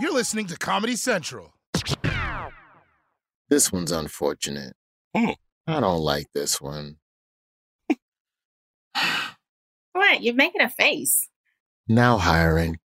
[0.00, 1.54] You're listening to Comedy Central.
[3.48, 4.74] This one's unfortunate.
[5.14, 6.96] I don't like this one.
[9.94, 10.22] What?
[10.22, 11.28] You're making a face.
[11.86, 12.78] Now hiring.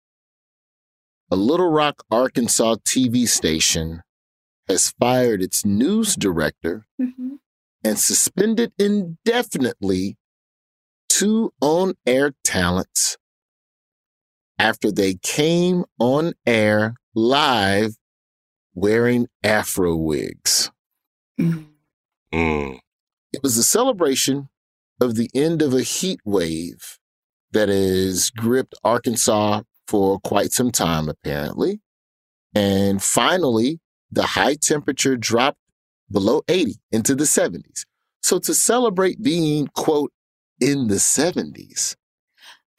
[1.32, 4.02] A Little Rock, Arkansas TV station
[4.68, 7.36] has fired its news director Mm-hmm.
[7.84, 10.18] and suspended indefinitely
[11.08, 13.18] two on air talents
[14.60, 17.96] after they came on air live
[18.74, 20.72] wearing afro wigs.
[21.40, 22.80] Mm.
[23.34, 24.50] It was a celebration
[25.00, 26.98] of the end of a heat wave
[27.52, 31.82] that has gripped Arkansas for quite some time, apparently.
[32.54, 33.80] And finally,
[34.12, 35.60] the high temperature dropped
[36.12, 37.86] below 80 into the 70s.
[38.22, 40.12] So to celebrate being, quote,
[40.60, 41.96] in the 70s,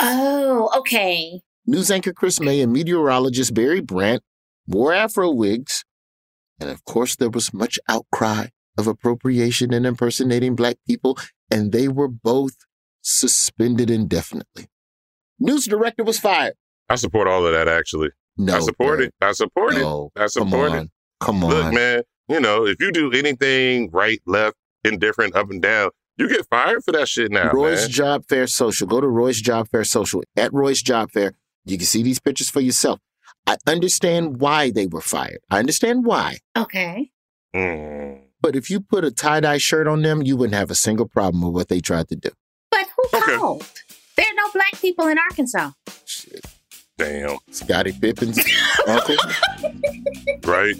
[0.01, 1.41] Oh, okay.
[1.69, 4.23] News anchor Chris May and meteorologist Barry Brandt
[4.67, 5.85] wore afro wigs.
[6.61, 11.17] And of course, there was much outcry of appropriation and impersonating black people,
[11.51, 12.57] and they were both
[13.03, 14.67] suspended indefinitely.
[15.39, 16.55] News director was fired.
[16.89, 18.09] I support all of that actually.
[18.37, 19.07] No, I support Barry.
[19.09, 19.15] it.
[19.21, 20.23] I support No, it.
[20.23, 20.91] I support come it.
[21.21, 21.51] Come on.
[21.51, 26.29] Look, man, you know, if you do anything right, left, indifferent, up and down, you
[26.29, 27.91] get fired for that shit now, Roy's man.
[27.91, 28.87] Job Fair Social.
[28.87, 30.23] Go to Roy's Job Fair Social.
[30.37, 31.33] At Roy's Job Fair,
[31.71, 33.01] you can see these pictures for yourself.
[33.47, 35.39] I understand why they were fired.
[35.51, 36.39] I understand why.
[36.57, 37.11] Okay.
[37.55, 38.21] Mm.
[38.41, 41.07] But if you put a tie dye shirt on them, you wouldn't have a single
[41.09, 42.31] problem with what they tried to do.
[42.71, 43.37] But who Okay.
[43.37, 43.67] called?
[44.17, 45.71] There are no black people in Arkansas.
[46.05, 46.45] Shit.
[46.99, 47.39] Damn.
[47.53, 48.39] Scottie Pippen's
[48.89, 49.17] uncle.
[50.45, 50.75] Right?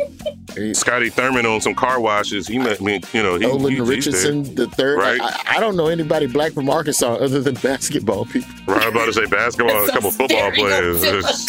[0.53, 2.49] Hey, Scotty Thurman on some car washes.
[2.49, 3.89] He met me, you know, he, Olin he, he's.
[3.89, 4.99] Richardson the third.
[4.99, 5.21] Right.
[5.21, 8.51] I, I don't know anybody black from Arkansas other than basketball people.
[8.67, 11.01] Right, I'm about to say basketball, a couple football players.
[11.03, 11.49] That's,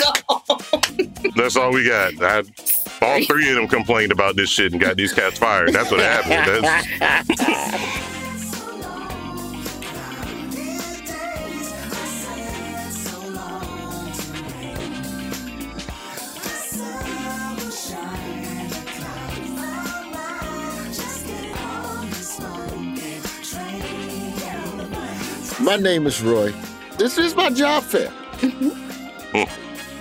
[1.36, 2.14] that's all we got.
[2.22, 2.44] I,
[3.02, 5.74] all three of them complained about this shit and got these cats fired.
[5.74, 6.64] That's what happened.
[7.00, 8.16] That's,
[25.70, 26.52] My name is Roy.
[26.98, 28.10] This is my job fair.
[28.10, 29.44] Hmm.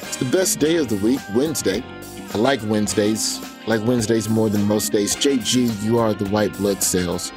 [0.01, 1.85] it's the best day of the week, Wednesday.
[2.33, 3.39] I like Wednesdays.
[3.67, 5.15] I like Wednesdays more than most days.
[5.15, 7.33] JG, you are the white blood cells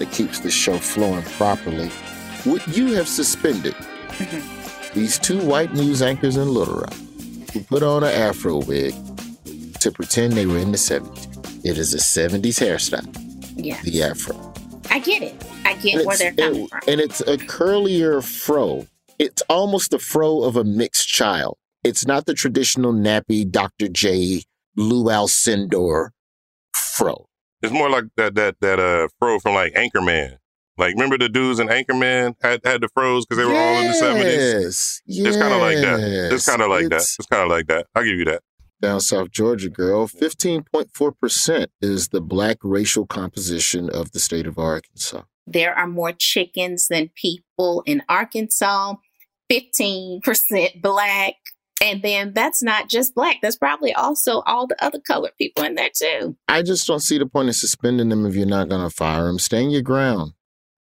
[0.00, 1.88] that keeps the show flowing properly.
[2.44, 3.76] Would you have suspended
[4.92, 6.94] these two white news anchors in Little Rock
[7.52, 8.94] who put on an afro wig
[9.78, 11.64] to pretend they were in the 70s?
[11.64, 13.06] It is a 70s hairstyle,
[13.54, 14.45] yeah, the afro.
[14.90, 15.44] I get it.
[15.64, 16.80] I get And where it's, they're coming and- from.
[16.88, 18.86] and it's a curlier fro.
[19.18, 21.56] It's almost the fro of a mixed child.
[21.84, 23.88] It's not the traditional nappy Dr.
[23.88, 24.42] J.
[24.76, 26.10] Lou Alcindor
[26.74, 27.26] fro.
[27.62, 30.36] it's more like that that that uh fro from like Anchorman.
[30.78, 33.86] Like remember the dudes in Anchorman had had the fros because they were all in
[33.86, 35.02] the seventies.
[35.06, 36.00] Yes, It's kind of like that.
[36.32, 36.96] It's kind of like that.
[36.96, 37.86] It's It's kind of like that.
[37.94, 38.42] I'll give you that.
[38.82, 45.22] Down South Georgia girl, 15.4% is the black racial composition of the state of Arkansas.
[45.46, 48.94] there are more chickens than people in Arkansas,
[49.50, 51.34] 15% black.
[51.82, 55.74] And then that's not just black, that's probably also all the other colored people in
[55.74, 56.36] there too.
[56.48, 59.26] I just don't see the point in suspending them if you're not going to fire
[59.26, 59.38] them.
[59.38, 60.32] Stand your ground.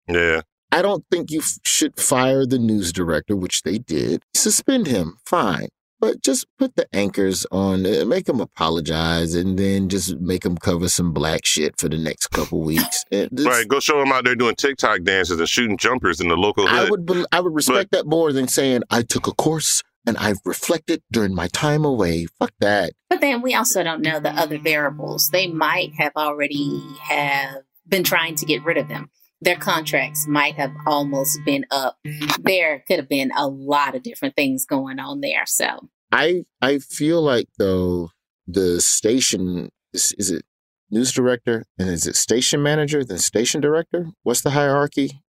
[0.09, 0.43] Yeah.
[0.71, 4.23] I don't think you f- should fire the news director, which they did.
[4.35, 5.69] Suspend him, fine.
[6.05, 10.59] But just put the anchors on, uh, make them apologize, and then just make them
[10.59, 13.05] cover some black shit for the next couple weeks.
[13.11, 13.67] And this- Right.
[13.67, 16.91] Go show them out there doing TikTok dances and shooting jumpers in the local I
[16.91, 20.41] would, bel I would respect that more than saying I took a course and I've
[20.45, 22.27] reflected during my time away.
[22.39, 22.93] Fuck that.
[23.09, 25.31] But then we also don't know the other variables.
[25.31, 29.09] They might have already have been trying to get rid of them.
[29.41, 31.99] Their contracts might have almost been up.
[32.41, 35.45] There could have been a lot of different things going on there.
[35.47, 38.11] So I I feel like though
[38.47, 40.45] the station is, is it
[40.91, 44.07] news director and is it station manager then station director?
[44.23, 45.23] What's the hierarchy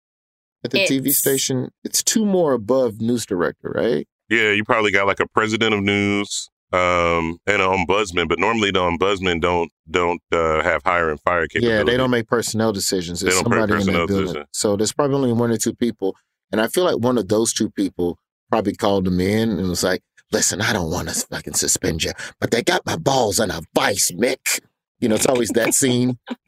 [0.63, 1.69] at the TV station?
[1.85, 4.05] It's two more above news director, right?
[4.29, 8.71] Yeah, you probably got like a president of news um, and an ombudsman, but normally
[8.71, 11.77] the ombudsman don't don't uh, have hire and fire capability.
[11.77, 13.21] Yeah, they don't make personnel decisions.
[13.21, 14.25] They don't make somebody in personnel that building.
[14.25, 14.49] decisions.
[14.51, 16.17] So there's probably only one or two people.
[16.51, 18.17] And I feel like one of those two people
[18.49, 20.01] probably called them in and was like,
[20.33, 23.61] listen, I don't want to fucking suspend you, but they got my balls in a
[23.73, 24.59] vice, Mick.
[24.99, 26.17] You know, it's always that scene.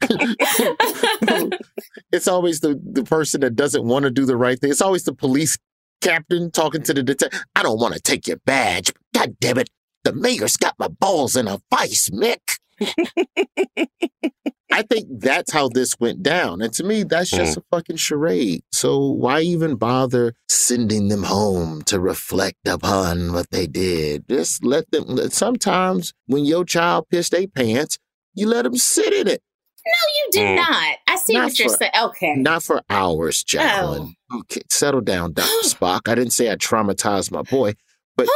[2.12, 4.70] it's always the, the person that doesn't want to do the right thing.
[4.70, 5.56] It's always the police
[6.00, 7.44] captain talking to the detective.
[7.54, 8.92] I don't want to take your badge.
[9.14, 9.68] God damn it.
[10.04, 12.58] The mayor's got my balls in a vice, Mick.
[14.72, 16.60] I think that's how this went down.
[16.60, 18.62] And to me, that's just a fucking charade.
[18.72, 24.28] So why even bother sending them home to reflect upon what they did?
[24.28, 25.16] Just let them.
[25.30, 27.98] Sometimes when your child pissed their pants,
[28.34, 29.40] you let them sit in it.
[29.86, 30.56] no, you do Mm.
[30.56, 30.96] not.
[31.06, 31.92] I see Not what you're saying.
[32.02, 32.34] Okay.
[32.34, 34.16] Not for hours, Jacqueline.
[34.34, 35.46] Okay, settle down, Dr.
[35.68, 36.08] Spock.
[36.08, 37.74] I didn't say I traumatized my boy.
[38.16, 38.26] but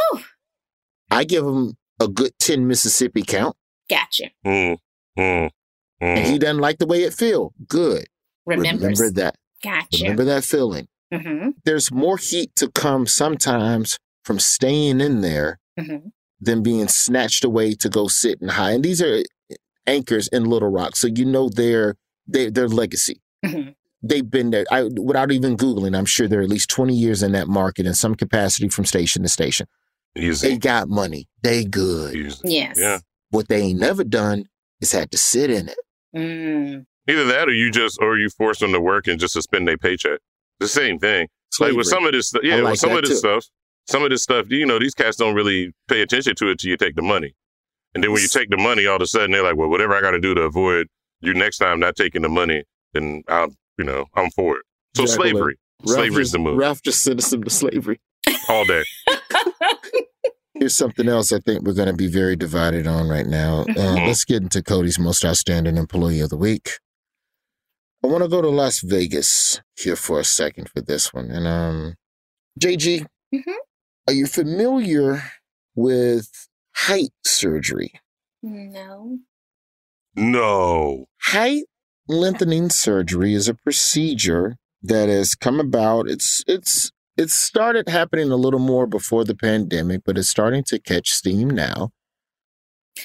[1.11, 3.55] I give him a good 10 Mississippi count,
[3.89, 4.31] Gotcha.
[4.45, 4.77] Mm,
[5.19, 5.49] mm,
[6.01, 6.29] and mm.
[6.29, 7.53] he doesn't like the way it feel.
[7.67, 8.05] Good.
[8.45, 8.81] Remembers.
[8.81, 9.35] Remember that.
[9.63, 10.03] Gotcha.
[10.03, 10.87] Remember that feeling.
[11.13, 16.09] hmm there's more heat to come sometimes from staying in there hmm
[16.43, 18.73] than being snatched away to go sit and hide.
[18.73, 19.21] And these are
[19.85, 21.95] anchors in Little Rock, so you know their
[22.27, 23.21] their their legacy.
[23.45, 23.69] hmm
[24.03, 24.65] They've been there.
[24.71, 27.93] I, without even googling, I'm sure they're at least 20 years in that market in
[27.93, 29.67] some capacity from station to station.
[30.15, 31.27] They got money.
[31.43, 32.15] They good.
[32.15, 32.39] Easy.
[32.43, 32.77] Yes.
[32.79, 32.97] Yeah.
[33.29, 34.45] What they ain't never done
[34.81, 35.77] is had to sit in it.
[36.15, 36.85] Mm.
[37.07, 39.77] Either that, or you just, or you force them to work and just suspend their
[39.77, 40.19] paycheck.
[40.59, 41.27] The same thing.
[41.59, 43.15] Like with some of this, stuff, yeah, like with some of this too.
[43.17, 43.45] stuff,
[43.89, 46.69] some of this stuff, you know, these cats don't really pay attention to it till
[46.69, 47.33] you take the money,
[47.93, 49.93] and then when you take the money, all of a sudden they're like, well, whatever
[49.93, 50.87] I got to do to avoid
[51.19, 54.65] you next time not taking the money, then I'm, you know, I'm for it.
[54.95, 57.99] So Jacqueline, slavery, Ralph slavery's just, the move Ralph just sentenced him to slavery.
[58.49, 58.83] all day.
[60.61, 63.61] Here's something else I think we're going to be very divided on right now.
[63.61, 64.05] Uh, Mhm.
[64.05, 66.77] let's get into Cody's most outstanding employee of the week.
[68.03, 71.31] I want to go to Las Vegas here for a second for this one.
[71.31, 71.95] And um,
[72.59, 73.55] JG, Mhm.
[74.07, 75.23] are you familiar
[75.73, 76.29] with
[76.75, 77.99] height surgery?
[78.43, 79.17] No.
[80.15, 81.63] No, Height
[82.07, 86.07] lengthening surgery is a procedure that has come about.
[86.07, 90.79] It's it's it's started happening a little more before the pandemic, but it's starting to
[90.79, 91.91] catch steam now.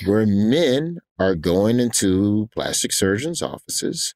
[0.04, 4.14] Where men are going into plastic surgeons' offices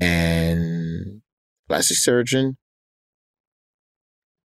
[0.00, 1.22] and
[1.68, 2.58] plastic surgeon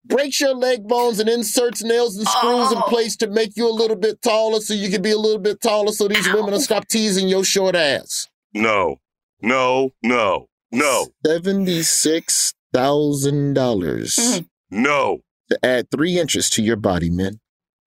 [0.05, 2.88] breaks your leg bones and inserts nails and screws in Oh.
[2.88, 5.60] place to make you a little bit taller so you can be a little bit
[5.62, 8.28] taller so these women will stop teasing your short ass.
[8.52, 8.96] no,
[9.40, 14.49] no, no, no, Seventy-six thousand dollars Mm.
[14.70, 15.20] No.
[15.50, 17.40] to add three inches to your body, men.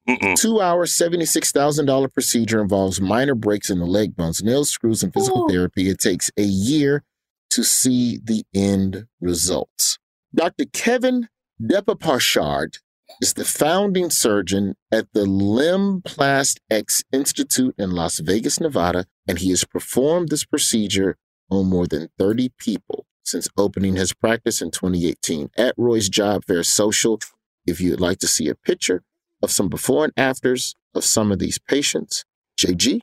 [0.08, 0.40] Mm-mm.
[0.40, 5.04] Two hour, seventy-six thousand dollar procedure involves minor breaks in the leg bones, nails, screws,
[5.04, 5.50] and physical Ooh.
[5.50, 5.90] therapy.
[5.90, 7.04] It takes a year
[7.50, 9.98] to see the end results.
[10.34, 10.66] Dr.
[10.72, 11.28] Kevin
[11.62, 12.78] Debiparshad
[13.22, 19.50] is the founding surgeon at the Limplast X Institute in Las Vegas, Nevada, and he
[19.50, 21.18] has performed this procedure
[21.50, 25.50] on more than 30 people since opening his practice in 2018.
[25.58, 27.20] At Roy's Job Fair Social,
[27.66, 29.04] if you'd like to see a picture
[29.44, 32.24] of some before and afters of some of these patients,
[32.58, 33.02] JG,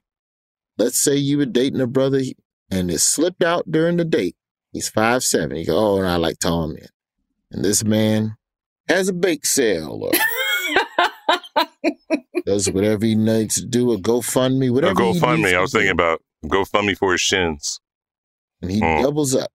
[0.78, 2.22] let's say you were dating a brother
[2.70, 4.34] and it slipped out during the date.
[4.72, 5.56] He's five seven.
[5.58, 6.88] You go, oh, and I like tall men.
[7.52, 8.36] And this man
[8.88, 10.12] has a bake sale or
[12.46, 15.02] does whatever he needs to do, a GoFundMe, Or whatever.
[15.02, 15.42] he GoFundMe.
[15.42, 16.02] needs I was thinking do.
[16.02, 17.78] about GoFundMe for his shins.
[18.62, 19.02] and he Hmm.
[19.02, 19.50] doubles up.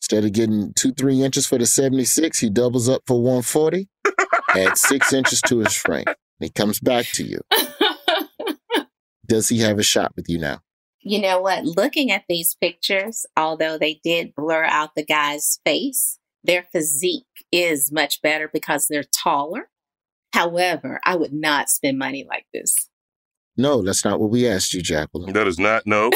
[0.00, 3.88] Instead of getting two, three inches for the 76, he doubles up for 140,
[4.54, 6.04] adds six inches to his frame.
[6.06, 7.40] And he comes back to you.
[9.26, 10.62] Does he have a shot with you now?
[11.02, 11.64] you know what?
[11.64, 17.90] Looking at these pictures, although they did blur out the guy's face, their physique is
[17.92, 19.68] much better because they're taller.
[20.32, 22.88] However, I would not spend money like this.
[23.56, 25.32] No, that's not what we asked you, Jacqueline.
[25.32, 26.10] That is not no,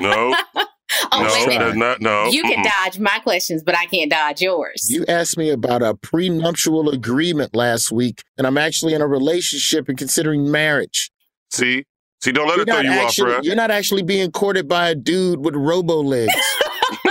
[0.00, 0.34] no.
[1.10, 1.64] Oh, no, wait a minute.
[1.64, 2.00] does not.
[2.00, 2.26] No.
[2.26, 2.70] You can Mm-mm.
[2.84, 4.86] dodge my questions, but I can't dodge yours.
[4.88, 9.88] You asked me about a prenuptial agreement last week, and I'm actually in a relationship
[9.88, 11.10] and considering marriage.
[11.50, 11.84] See,
[12.22, 13.40] see, don't let You're it throw not, you off, bro.
[13.42, 16.32] You're not actually being courted by a dude with robo legs.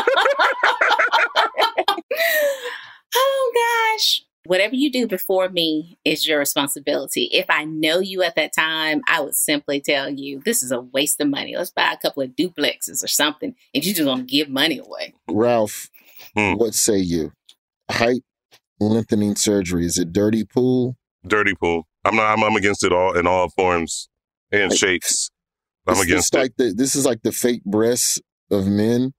[3.16, 3.52] oh
[3.96, 4.22] gosh.
[4.51, 7.29] Whatever you do before me is your responsibility.
[7.31, 10.81] If I know you at that time, I would simply tell you this is a
[10.81, 11.55] waste of money.
[11.55, 13.55] Let's buy a couple of duplexes or something.
[13.74, 15.13] And you just gonna give money away.
[15.29, 15.89] Ralph,
[16.36, 16.55] Hmm.
[16.55, 17.31] what say you?
[17.89, 18.24] Height
[18.81, 20.98] lengthening surgery is it dirty pool?
[21.25, 21.88] Dirty pool.
[22.03, 22.38] I'm not.
[22.38, 24.10] I'm, I'm against it all in all forms
[24.51, 25.31] and Like, shapes.
[25.88, 26.41] I'm against this it.
[26.43, 28.20] Like the, this is like the fake breasts
[28.51, 29.13] of men.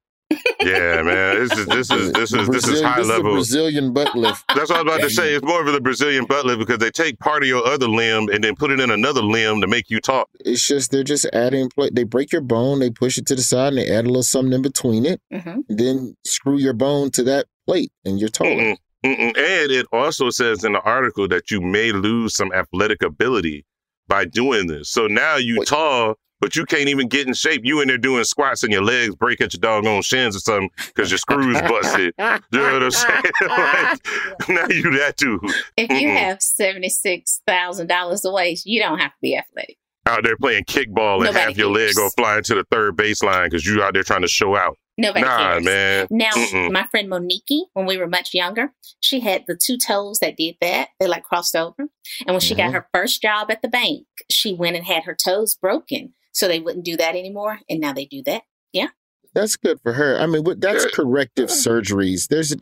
[0.60, 1.40] Yeah, man.
[1.40, 3.32] This is this is this The is this is high this is a level.
[3.32, 4.44] Brazilian butt lift.
[4.54, 5.34] That's what I was about to say.
[5.34, 8.28] It's more of the Brazilian butt lift because they take part of your other limb
[8.28, 10.28] and then put it in another limb to make you talk.
[10.44, 11.68] It's just they're just adding.
[11.70, 14.08] pla- They break your bone, they push it to the side, and they add a
[14.08, 15.20] little something in between it.
[15.32, 18.50] hmm Then screw your bone to that plate, and you're taller.
[18.50, 19.36] Mm-mm, mm-mm.
[19.36, 23.64] And it also says in the article that you may lose some athletic ability
[24.08, 24.90] by doing this.
[24.90, 25.68] So now you Wait.
[25.68, 27.62] tall, but you can't even get in shape.
[27.64, 30.68] You in there doing squats and your legs break at your doggone shins or something
[30.88, 32.12] because your screws busted.
[32.18, 33.22] You know what I'm saying?
[33.48, 34.00] like,
[34.50, 35.40] now you that too.
[35.78, 36.16] If you Mm-mm.
[36.18, 39.78] have seventy six thousand dollars a waste, you don't have to be athletic.
[40.06, 43.44] out there playing kickball and Nobody half your leg go flying to the third baseline
[43.44, 44.76] because you out there trying to show out.
[44.98, 45.64] Nobody nah, cares.
[45.64, 46.06] man.
[46.10, 46.70] Now, Mm-mm.
[46.70, 50.56] my friend Monique, when we were much younger, she had the two toes that did
[50.60, 50.88] that.
[51.00, 51.88] They like crossed over.
[52.26, 52.74] And when she got Mhm.
[52.74, 56.12] her first job at the bank, she went and had her toes broken.
[56.32, 57.60] So they wouldn't do that anymore.
[57.68, 58.42] And now they do that.
[58.72, 58.88] Yeah.
[59.34, 60.18] That's good for her.
[60.18, 62.28] I mean, that's corrective surgeries.
[62.28, 62.56] There's a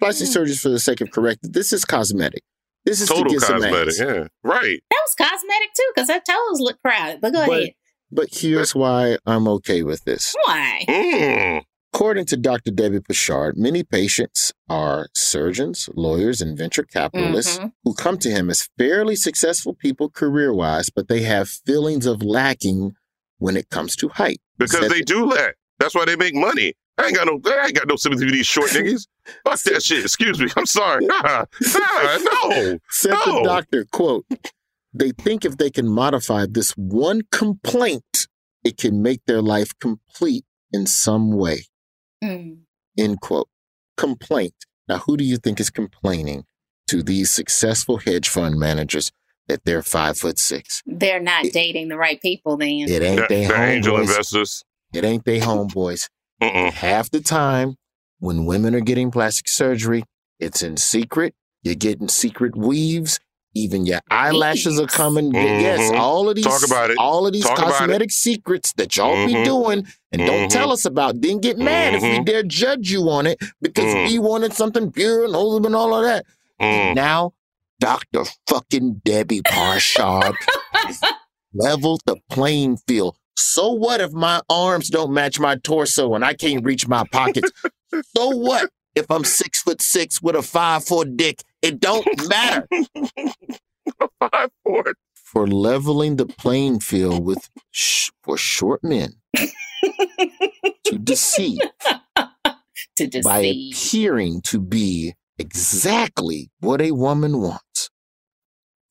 [0.00, 1.52] plastic surgeries for the sake of corrective.
[1.52, 2.42] This is cosmetic.
[2.84, 3.88] This is to Total get cosmetic.
[3.88, 3.98] ass.
[4.00, 4.26] Yeah.
[4.44, 4.80] Right.
[4.90, 7.20] That was cosmetic too, because her toes look crowded.
[7.20, 7.72] But go But- ahead.
[8.12, 10.34] But here's why I'm okay with this.
[10.44, 10.84] Why?
[10.88, 11.62] Mm.
[11.92, 12.70] According to Dr.
[12.70, 17.72] Debiparshad, many patients are surgeons, lawyers, and venture capitalists Mhm.
[17.82, 22.22] who come to him as fairly successful people career wise, but they have feelings of
[22.22, 22.92] lacking
[23.38, 24.40] when it comes to height.
[24.58, 25.54] Because Said- they do that.
[25.78, 26.74] That's why they make money.
[26.98, 29.06] I ain't got no I ain't got no sympathy for these short niggas.
[29.44, 30.02] Fuck that shit.
[30.04, 30.48] Excuse me.
[30.56, 31.04] I'm sorry.
[31.04, 32.78] Nah, nah, no.
[32.90, 33.38] Said No.
[33.38, 34.24] the doctor, quote,
[34.94, 38.28] they think if they can modify this one complaint,
[38.64, 41.66] it can make their life complete in some way.
[42.24, 42.60] Mm.
[42.98, 43.48] End quote.
[43.98, 44.54] Complaint.
[44.88, 46.44] Now, who do you think is complaining
[46.86, 49.12] to these successful hedge fund managers
[49.48, 50.82] that they're five foot six?
[50.86, 52.86] They're not It- dating the right people then.
[52.88, 54.00] It ain't The, they the angel homeboys.
[54.02, 54.64] investors.
[54.94, 56.08] It ain't they homeboys.
[56.42, 56.72] Mm-mm.
[56.72, 57.76] Half the time,
[58.18, 60.04] when women are getting plastic surgery,
[60.40, 61.34] it's in secret.
[61.62, 63.18] You're getting secret weaves.
[63.54, 65.32] Even your eyelashes are coming.
[65.34, 65.98] Yes, Mhm.
[65.98, 66.98] all of these, Talk about it.
[66.98, 69.44] all of these Talk cosmetic secrets that y'all be Mhm.
[69.46, 70.50] doing, and don't Mhm.
[70.50, 71.22] tell us about.
[71.22, 72.26] Then get mad if we Mhm.
[72.26, 74.08] dare judge you on it because Mm.
[74.08, 76.26] we wanted something pure and wholesome and all of that.
[76.60, 76.94] Mm.
[76.96, 77.32] Now,
[77.78, 80.34] Doctor fucking Debiparshad
[81.54, 83.16] leveled the playing field.
[83.36, 87.50] So what if my arms don't match my torso and I can't reach my pockets?
[88.16, 91.42] so what if I'm six foot six with a five foot dick?
[91.62, 92.66] It don't matter.
[94.18, 94.94] Five, four.
[95.14, 99.12] For leveling the playing field with sh- for short men
[100.84, 101.60] to deceive
[102.96, 107.62] to deceive by appearing to be exactly what a woman wants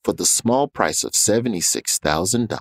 [0.06, 2.60] for the small price of $76,000.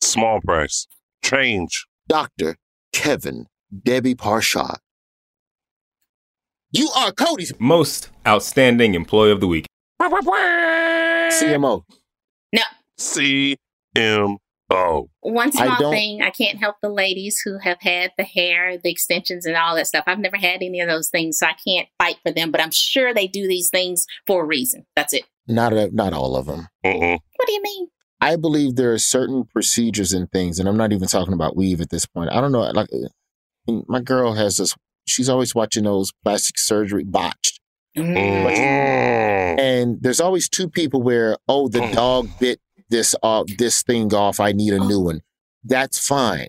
[0.00, 0.88] Small price.
[1.24, 1.86] Change.
[2.08, 2.56] Dr.
[2.92, 4.78] Kevin Debiparshad.
[6.72, 9.66] You are Cody's Most outstanding employee of the week.
[10.00, 11.82] CMO.
[12.52, 12.62] No,
[12.98, 14.38] CMO.
[15.20, 16.22] one I small don't- thing.
[16.22, 19.86] I can't help the ladies who have had the hair, the extensions, and all that
[19.86, 20.04] stuff.
[20.08, 22.50] I've never had any of those things, so I can't fight for them.
[22.50, 24.84] But I'm sure they do these things for a reason.
[24.96, 25.24] That's it.
[25.46, 26.68] Not, a, not all of them.
[26.84, 27.18] Mm-mm.
[27.36, 27.88] What do you mean?
[28.20, 31.80] I believe there are certain procedures and things, and I'm not even talking about weave
[31.80, 32.30] at this point.
[32.32, 32.60] I don't know.
[32.60, 34.74] Like, uh, my girl has this,
[35.06, 37.60] she's always watching those plastic surgery botched.
[37.96, 38.14] Mm.
[38.14, 39.58] Mm.
[39.60, 41.94] And there's always two people where, oh, the Mm.
[41.94, 44.38] dog bit this off, this thing off.
[44.38, 45.20] I need a new one.
[45.64, 46.48] That's fine.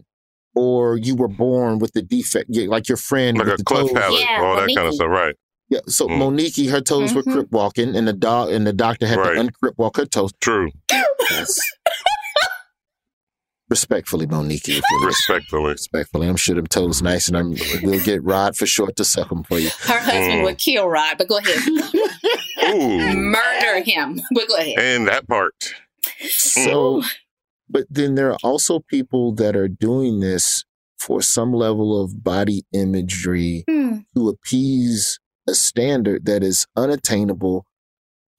[0.55, 3.93] Or you were born with the defect, like your friend Like with a the cleft
[3.93, 5.35] palate, Yeah, all that kind of stuff, right?
[5.73, 6.17] Yeah, so Mm.
[6.19, 7.33] Monique, her toes were Mhm.
[7.33, 9.33] crip walking, and the dog and the doctor had Right.
[9.35, 10.29] to uncrip walk her toes.
[10.39, 10.69] True.
[11.31, 11.59] Yes.
[13.69, 15.07] Respectfully, Monique, if you're listening.
[15.37, 15.71] Respectfully.
[15.71, 19.29] Respectfully, I'm sure them toes nice, and I'm we'll get Rod for short to suck
[19.29, 19.69] them for you.
[19.87, 20.43] Her husband Mm.
[20.43, 21.67] would kill Rod, but go ahead.
[22.69, 23.15] Ooh.
[23.17, 24.21] Murder him.
[24.31, 24.77] But go ahead.
[24.77, 25.73] And that part.
[26.29, 27.01] So,
[27.67, 30.65] but then there are also people that are doing this
[30.99, 33.99] for some level of body imagery Hmm.
[34.15, 37.65] to appease a standard that is unattainable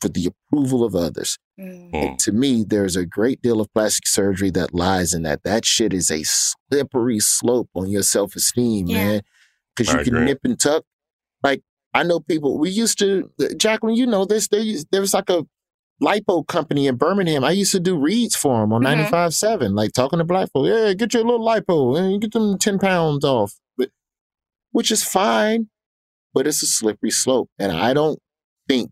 [0.01, 1.39] for the approval of others.
[1.59, 1.91] Mm.
[1.93, 5.43] And to me, there's a great deal of plastic surgery that lies in that.
[5.45, 8.97] That shit is a slippery slope on your self esteem, Yeah.
[8.97, 9.21] man.
[9.77, 10.27] Because you I can agree.
[10.27, 10.85] nip and tuck.
[11.43, 15.31] Like, I know people, we used to, Jacqueline, you know this, there, there was like
[15.31, 15.45] a
[16.03, 17.45] lipo company in Birmingham.
[17.45, 19.11] I used to do reads for them on Mhm.
[19.11, 20.69] 95.7, like talking to black folks.
[20.69, 23.91] Yeah, get your little lipo and get them 10 pounds off, but,
[24.73, 25.69] which is fine,
[26.35, 27.49] but it's a slippery slope.
[27.59, 28.19] And I don't
[28.69, 28.91] think,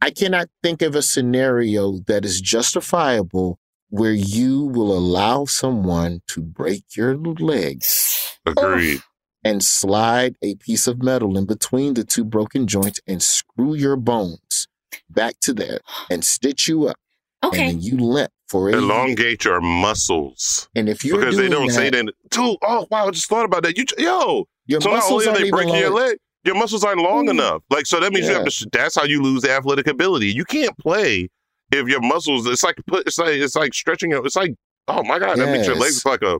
[0.00, 3.58] I cannot think of a scenario that is justifiable
[3.90, 8.38] where you will allow someone to break your legs.
[8.46, 9.02] Agreed.
[9.44, 13.96] and slide a piece of metal in between the two broken joints and screw your
[13.96, 14.66] bones
[15.08, 16.96] back to there and stitch you up.
[17.42, 17.60] Okay.
[17.60, 18.80] And then you limp for a year.
[18.80, 20.68] Elongate your muscles.
[20.74, 22.12] And if you're because doing they don't that, say that.
[22.30, 23.78] Dude, oh wow, I just thought about that.
[23.78, 26.54] You yo, your so not muscles only are aren't they even breaking your leg, your
[26.54, 27.30] muscles aren't long Mm.
[27.30, 27.62] enough.
[27.70, 28.68] Like so that means you have to.
[28.72, 30.28] That's how you lose the athletic ability.
[30.32, 31.28] You can't play
[31.72, 32.46] if your muscles.
[32.46, 33.06] It's like put.
[33.06, 34.10] It's like it's like stretching.
[34.10, 34.54] your- It's like
[34.88, 36.06] oh my god, that makes your legs Yes.
[36.06, 36.38] like a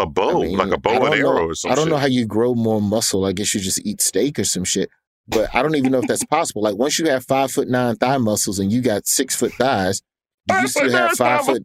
[0.00, 1.72] a bow, I mean, like a bow and arrow know- or something.
[1.72, 3.24] I don't know how you grow more muscle.
[3.24, 4.88] I guess you just eat steak or some shit.
[5.26, 6.62] But I don't even know if that's possible.
[6.62, 10.00] Like once you have five foot nine thigh muscles and you got six foot thighs,
[10.46, 11.64] do you still have five foot?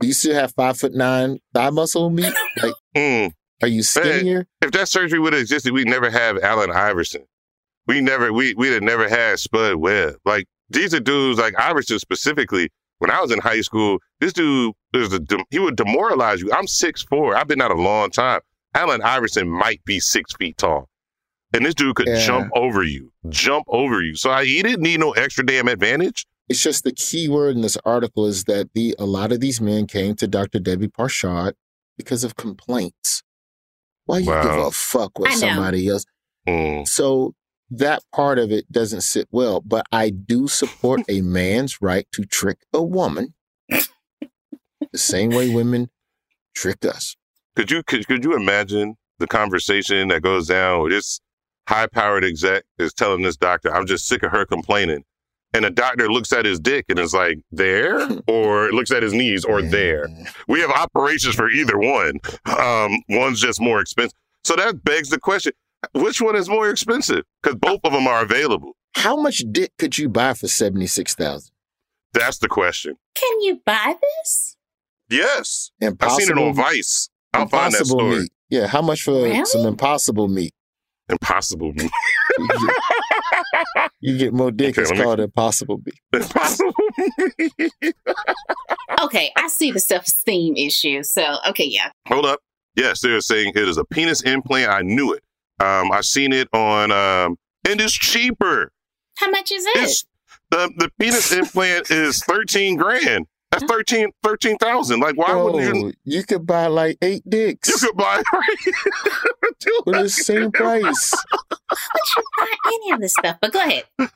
[0.00, 2.32] Do you still have five foot nine thigh muscle meat?
[2.62, 3.32] Like, Mm.
[3.62, 4.46] Are you skinnier?
[4.60, 7.24] If that surgery would have existed, we'd never have Allen Iverson.
[7.86, 10.16] We never, we we'd have never had Spud Webb.
[10.24, 12.70] Like these are dudes like Iverson specifically.
[12.98, 16.52] When I was in high school, this dude a he would demoralize you.
[16.52, 17.34] I'm six four.
[17.34, 18.40] I've been out a long time.
[18.74, 20.88] Allen Iverson might be six feet tall,
[21.52, 22.24] and this dude could Yeah.
[22.24, 24.14] jump over you, jump over you.
[24.14, 26.26] So I, he didn't need no extra damn advantage.
[26.48, 29.60] It's just the key word in this article is that the a lot of these
[29.60, 30.58] men came to Dr.
[30.60, 31.54] Debiparshad
[31.96, 33.22] because of complaints.
[34.06, 35.38] Why you give a fuck what I know.
[35.38, 36.04] somebody else?
[36.46, 36.86] Mm.
[36.86, 37.34] So
[37.70, 42.24] that part of it doesn't sit well, but I do support a man's right to
[42.24, 43.34] trick a woman
[44.92, 45.90] the same way women
[46.54, 47.16] trick us.
[47.56, 51.20] Could you could, could you imagine the conversation that goes down where this
[51.68, 55.04] high powered exec is telling this doctor, I'm just sick of her complaining.
[55.54, 58.08] And the doctor looks at his dick and is like, there?
[58.26, 60.08] Or looks at his knees or there.
[60.48, 62.20] We have operations for either one.
[62.46, 64.16] Um, one's just more expensive.
[64.44, 65.52] So that begs the question,
[65.94, 67.24] which one is more expensive?
[67.42, 68.72] Because both of them are available.
[68.94, 71.52] How much dick could you buy for seventy six thousand?
[72.12, 72.96] That's the question.
[73.14, 74.56] Can you buy this?
[75.10, 75.70] Yes.
[75.82, 77.08] I've seen it on Vice.
[77.34, 78.20] I'll find that impossible story.
[78.20, 78.32] meat.
[78.50, 79.44] Yeah, how much for Really?
[79.46, 80.52] some impossible meat?
[81.08, 81.72] Impossible.
[81.76, 81.88] You
[82.48, 84.70] get, you get more dick.
[84.78, 86.00] Okay, it's let me- called impossible meat.
[86.12, 86.72] Impossible.
[89.02, 91.02] Okay, I see the self esteem issue.
[91.02, 91.90] So, okay, yeah.
[92.08, 92.40] Hold up.
[92.76, 94.70] Yes, they're saying it is a penis implant.
[94.70, 95.22] I knew it.
[95.60, 97.36] Um, I've seen it on, um,
[97.68, 98.72] and it's cheaper.
[99.18, 99.76] How much is it?
[99.76, 100.04] It's
[100.50, 103.26] the the penis implant is thirteen grand.
[103.52, 104.98] That's 13 13,000.
[105.00, 105.92] Like, why Bro, wouldn't you?
[106.04, 108.22] you could buy like eight dicks You could buy
[109.84, 111.12] for the same price.
[111.70, 111.70] Would
[112.16, 113.84] you buy any of this stuff, but go ahead.
[113.98, 114.08] Yo,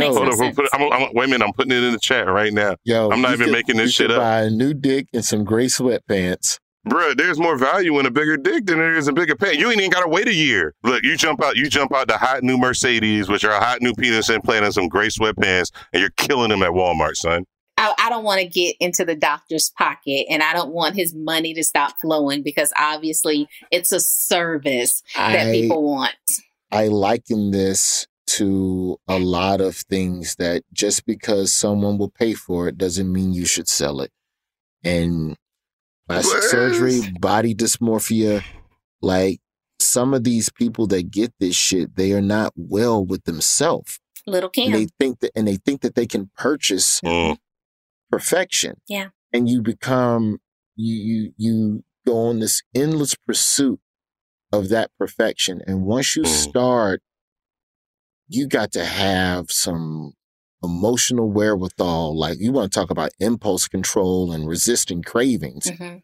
[0.00, 1.44] Makes Hold no up, I'm, put, I'm, I'm, wait a minute.
[1.44, 3.86] I'm putting it in the chat right now, yo, I'm not even could- making this
[3.86, 4.22] you shit could up.
[4.22, 6.58] Buy a new dick and some gray sweatpants.
[6.88, 9.56] Bruh, There's more value in a bigger dick than there is a bigger pant.
[9.58, 10.74] You ain't even got to wait a year.
[10.82, 11.56] Look, you jump out.
[11.56, 14.72] You jump out the hot new Mercedes, which are a hot new penis implant and
[14.72, 17.44] some gray sweatpants, and you're killing them at Walmart, son.
[17.80, 21.14] I, I don't want to get into the doctor's pocket and I don't want his
[21.14, 26.14] money to stop flowing because obviously it's a service that people want.
[26.70, 32.68] I liken this to a lot of things that just because someone will pay for
[32.68, 34.12] it doesn't mean you should sell it.
[34.84, 35.36] And
[36.06, 36.44] plastic What?
[36.44, 38.42] surgery, body dysmorphia,
[39.00, 39.40] like
[39.78, 43.98] some of these people that get this shit, they are not well with themselves.
[44.26, 47.38] Little And they think that and they think that they can purchase Mm.
[48.10, 48.80] Perfection.
[48.88, 49.08] Yeah.
[49.32, 50.38] And you become
[50.76, 53.80] you you you go on this endless pursuit
[54.52, 55.60] of that perfection.
[55.66, 56.26] And once you Mm.
[56.48, 57.02] start,
[58.28, 60.12] you got to have some
[60.62, 62.16] emotional wherewithal.
[62.18, 66.02] Like you want to talk about impulse control and resisting cravings Mhm.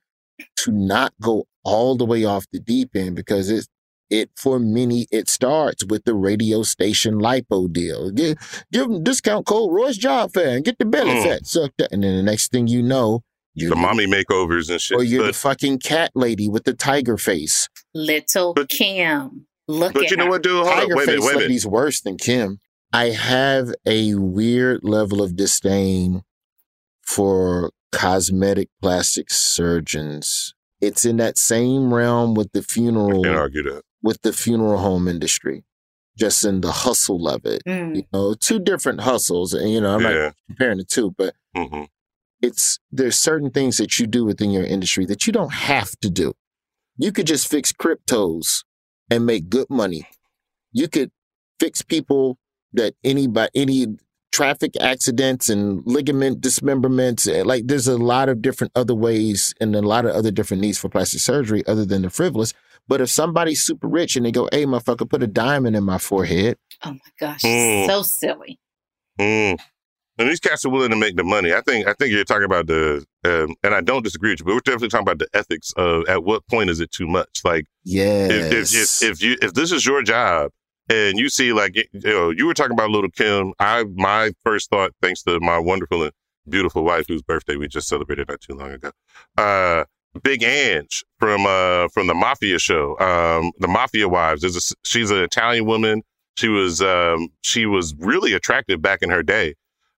[0.58, 3.66] to not go all the way off the deep end because it
[4.10, 8.10] it for many it starts with the radio station lipo deal.
[8.10, 8.36] Give,
[8.72, 11.22] give them discount code Roy's Job Fair and get the belly Mm.
[11.24, 11.92] fat sucked up.
[11.92, 13.22] And then the next thing you know,
[13.54, 14.96] you're The mommy makeovers and shit.
[14.98, 17.68] or you're the fucking cat lady with the tiger face.
[17.94, 19.46] Little But- Kim.
[19.68, 20.30] Look but at you know her.
[20.30, 20.52] what, dude?
[20.52, 20.74] Hold up.
[20.74, 21.20] tiger Wait a minute.
[21.22, 21.64] face Wait a minute.
[21.64, 22.60] worse than Kim.
[22.92, 26.22] I have a weird level of disdain
[27.02, 33.82] for cosmetic plastic surgeons It's in that same realm with the funeral Can't argue that.
[34.06, 35.64] With the funeral home industry,
[36.16, 37.62] just in the hustle of it.
[37.66, 37.96] Mm.
[37.96, 40.12] You know, two different hustles, and you know, I'm Yeah.
[40.26, 41.84] not comparing the two, but hmm
[42.42, 46.10] it's there's certain things that you do within your industry that you don't have to
[46.10, 46.34] do.
[46.98, 48.62] You could just fix cryptos
[49.10, 50.06] and make good money.
[50.72, 51.10] You could
[51.58, 52.38] fix people
[52.74, 53.86] that any by any
[54.32, 57.26] traffic accidents and ligament dismemberments.
[57.26, 60.60] eh, Like there's a lot of different other ways and a lot of other different
[60.60, 62.52] needs for plastic surgery other than the frivolous.
[62.88, 65.98] But if somebody's super rich and they go, "Hey, motherfucker, put a diamond in my
[65.98, 67.86] forehead," Oh my gosh, Mm.
[67.86, 68.58] so silly.
[69.18, 69.58] Mm.
[70.18, 71.52] And these cats are willing to make the money.
[71.52, 71.86] I think.
[71.86, 74.60] I think you're talking about the, um, and I don't disagree with you, but we're
[74.60, 77.40] definitely talking about the ethics of at what point is it too much?
[77.44, 80.52] Like, yes, if, if, if, if you if this is your job
[80.88, 84.70] and you see like you know you were talking about Lil' Kim i my first
[84.70, 86.12] thought thanks to my wonderful and
[86.48, 88.92] beautiful wife whose birthday we just celebrated not too long ago
[89.36, 89.82] uh
[90.16, 90.86] Big Ang
[91.18, 96.02] from uh from the mafia show um the mafia wives a, she's an italian woman
[96.36, 99.54] she was um she was really attractive back in her day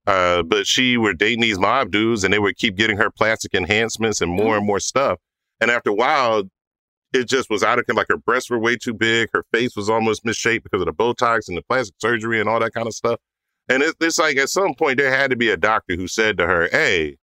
[0.07, 3.55] uh but she were dating these mob dudes and they would keep getting her plastic
[3.55, 5.19] enhancements and more and more stuff
[5.61, 6.45] and after a while
[7.13, 9.89] it just was out of like her breasts were way too big, her face was
[9.89, 12.95] almost misshaped because of the Botox and the plastic surgery and all that kind of
[12.95, 13.19] stuff.
[13.69, 16.39] And it, it's like at some point there had to be a doctor who said
[16.39, 17.17] to her, "Hey,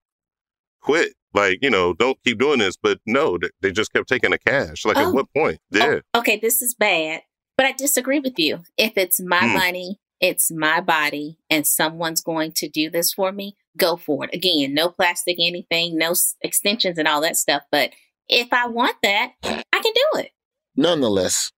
[0.81, 1.13] quit!
[1.35, 4.39] Like you know, don't keep doing this." But no, they, they just kept taking the
[4.39, 4.85] cash.
[4.85, 5.09] Like Oh.
[5.09, 5.59] at what point?
[5.71, 7.21] Yeah, Oh, okay, this is bad,
[7.57, 8.61] but I disagree with you.
[8.77, 9.53] If it's my Hmm.
[9.53, 14.33] money, it's my body, and someone's going to do this for me, go for it.
[14.33, 17.63] Again, no plastic anything, no s- extensions and all that stuff.
[17.71, 17.91] But
[18.29, 20.31] if I want that, I can do it.
[20.77, 21.51] nonetheless,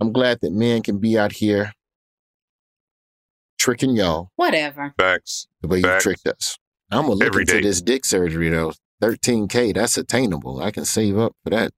[0.00, 1.72] I'm glad that men can be out here
[3.58, 4.94] tricking y'all Whatever.
[4.98, 5.46] facts.
[5.60, 6.58] the way you tricked us.
[6.90, 7.60] I'm gonna look Every into day.
[7.60, 8.72] this dick surgery though.
[9.00, 10.60] 13k, that's attainable.
[10.62, 11.72] I can save up for that.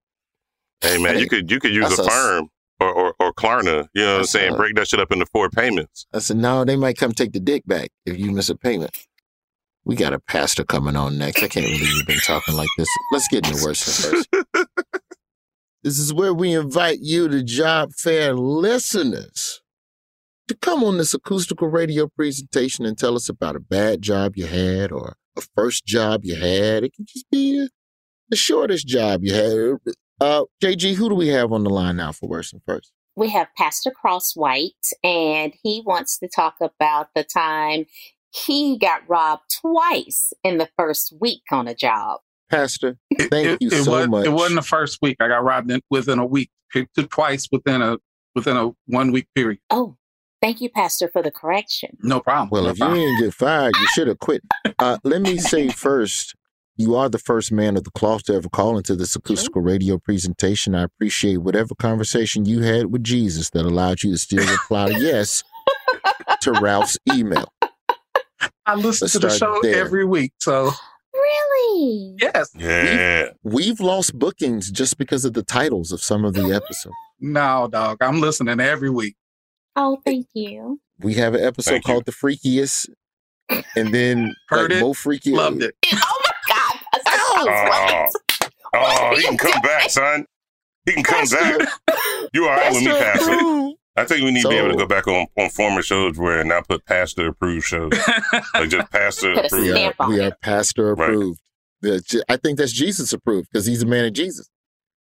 [0.80, 2.48] Hey man, you could you could use that's a Affirm
[2.80, 3.88] or, or or Klarna.
[3.94, 4.54] You know what I'm saying?
[4.54, 6.06] a- Break that shit up into four payments.
[6.12, 8.90] I said, no, they might come take the dick back if you miss a payment.
[9.84, 11.42] We got a pastor coming on next.
[11.42, 12.88] I can't believe we've been talking like this.
[13.12, 14.28] Let's get into worse first.
[15.84, 19.62] This is where we invite you, the job fair listeners,
[20.46, 24.46] to come on this acoustical radio presentation and tell us about a bad job you
[24.46, 26.84] had or a first job you had.
[26.84, 27.70] It can just be the,
[28.30, 29.94] the shortest job you had.
[30.20, 32.92] Uh, JG, who do we have on the line now for worse and first?
[33.16, 37.86] We have Pastor Cross White, and he wants to talk about the time
[38.32, 42.20] he got robbed twice in the first week on a job.
[42.50, 44.26] Pastor, thank it, you it so was, much.
[44.26, 45.16] It wasn't the first week.
[45.20, 46.50] I got robbed in, within a week.
[46.74, 47.98] It twice within a
[48.34, 49.60] within a one week period.
[49.70, 49.96] Oh,
[50.42, 51.96] thank you, Pastor, for the correction.
[52.02, 52.50] No problem.
[52.50, 54.42] Well, no if you didn't get fired, you should have quit.
[54.78, 56.34] Uh, let me say first,
[56.76, 59.98] you are the first man of the cloth to ever call into this acoustical radio
[59.98, 60.74] presentation.
[60.74, 65.42] I appreciate whatever conversation you had with Jesus that allowed you to still reply yes
[66.40, 67.52] to Ralph's email.
[68.66, 69.76] I listen let's to the show there.
[69.76, 70.32] every week.
[70.38, 70.72] So
[71.14, 72.16] Really?
[72.20, 73.28] yes, Yeah.
[73.42, 76.94] We've lost bookings just because of the titles of some of the episodes.
[77.20, 77.98] no, dog.
[78.00, 79.14] I'm listening every week.
[79.76, 80.80] Oh, thank you.
[81.00, 81.92] We have an episode Thank you.
[81.94, 82.88] called The Freakiest,
[83.76, 85.32] and then Heard like it, Mo Freaky.
[85.32, 85.74] Loved it.
[85.92, 86.80] Oh my God.
[86.92, 88.12] Pastor Oh, Cross
[88.74, 89.10] White.
[89.12, 90.26] oh, he can come back, son.
[90.86, 91.68] He can come back.
[92.34, 93.32] You all right with me, Pastor?
[93.34, 93.76] approved.
[93.96, 96.40] I think we need to be able to go back on, on former shows where
[96.40, 97.92] and not put pastor approved shows.
[98.54, 99.94] like just pastor Put a We approved.
[100.00, 101.10] are, we are pastor Right.
[101.10, 101.40] approved.
[101.82, 104.48] The- I think that's Jesus approved because he's a man of Jesus.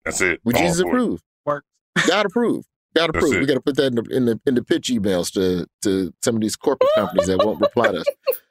[0.05, 0.40] That's it.
[0.44, 1.23] We All Jesus for approved.
[1.44, 1.66] Works.
[2.07, 2.68] God approved.
[2.99, 3.37] God That's approved.
[3.37, 3.41] it.
[3.41, 6.13] We got to put that in the, in the in the pitch emails to to
[6.23, 8.07] some of these corporate companies that won't reply to us.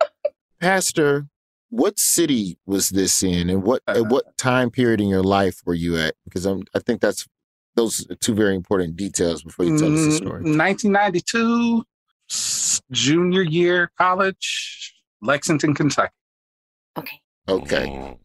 [0.59, 1.27] Pastor,
[1.69, 5.73] what city was this in, and what at what time period in your life were
[5.73, 6.15] you at?
[6.23, 7.27] Because I'm, I think that's
[7.75, 10.43] those are two very important details before you tell us the Mm, story.
[10.43, 11.83] 1992,
[12.91, 16.13] junior year college, Lexington, Kentucky.
[16.97, 17.21] Okay.
[17.47, 17.85] Okay.
[17.87, 18.17] Mm.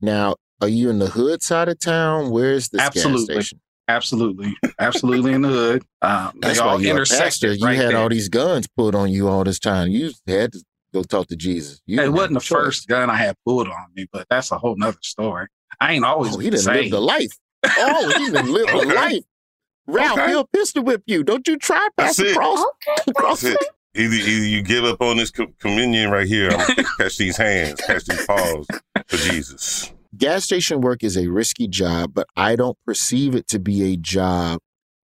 [0.00, 2.30] Now, are you in the hood side of town?
[2.30, 3.34] Where's this Absolutely.
[3.34, 3.60] gas station?
[3.90, 5.82] Absolutely, absolutely in the hood.
[6.02, 7.16] Um, they That's why all you're a pastor.
[7.48, 7.98] intersected You right had there.
[7.98, 9.88] all these guns pulled on you all this time.
[9.90, 11.80] You had to go talk to Jesus.
[11.86, 12.48] You it wasn't the choice.
[12.48, 15.48] first gun I had pulled on me, but that's a whole nother story.
[15.80, 17.32] I ain't always Oh, he the didn't live the life.
[17.66, 19.22] Oh, he didn't live the life.
[19.86, 20.28] Ralph, Okay.
[20.30, 21.24] he'll pistol whip you.
[21.24, 22.36] Don't you try, That's Pastor it.
[22.36, 22.58] Cross.
[22.60, 23.12] Okay.
[23.16, 23.68] Cross That's it.
[23.96, 27.80] Either, either you give up on this co- communion right here, I'm catch these hands,
[27.80, 28.68] catch these paws
[29.08, 29.92] for Jesus.
[30.16, 33.96] Gas station work is a risky job, but I don't perceive it to be a
[33.96, 34.58] job.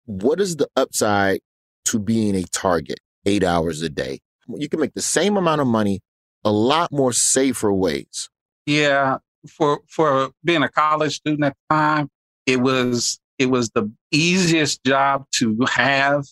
[0.05, 1.41] What is the upside
[1.85, 4.19] to being a target eight hours a day?
[4.47, 6.01] You can make the same amount of money
[6.43, 8.29] a lot more safer ways.
[8.65, 12.09] Yeah, for for being a college student at the time,
[12.47, 16.25] it was it was the easiest job to have,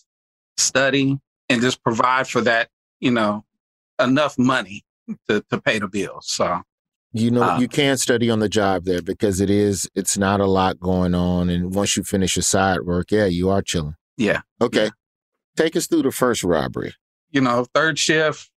[0.56, 3.44] study, and just provide for that, you know,
[4.00, 4.82] enough money
[5.28, 6.26] to, to pay the bills.
[6.28, 6.62] So
[7.14, 10.40] You know, Uh, you can study on the job there because it is, it's not
[10.40, 11.48] a lot going on.
[11.48, 13.94] And once you finish your side work, yeah, you are chilling.
[14.16, 14.40] yeah.
[14.60, 14.90] Okay.
[15.56, 16.94] Take us through the first robbery.
[17.30, 18.50] you know, third shift,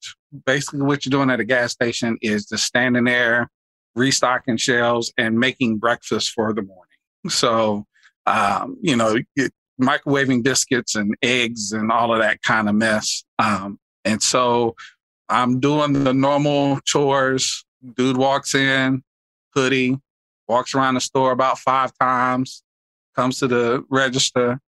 [0.47, 3.51] basically what you're doing at a gas station is just standing there,
[3.95, 6.83] restocking shelves and making breakfast for the morning.
[7.29, 7.85] So,
[8.27, 13.25] um, you know, it, microwaving biscuits and eggs and all of that kind of mess.
[13.39, 14.75] Um, and so
[15.29, 17.65] I'm doing the normal chores.
[17.95, 19.03] Dude walks in,
[19.55, 19.99] hoodie,
[20.49, 22.63] walks around the store about five times,
[23.15, 24.61] comes to the register.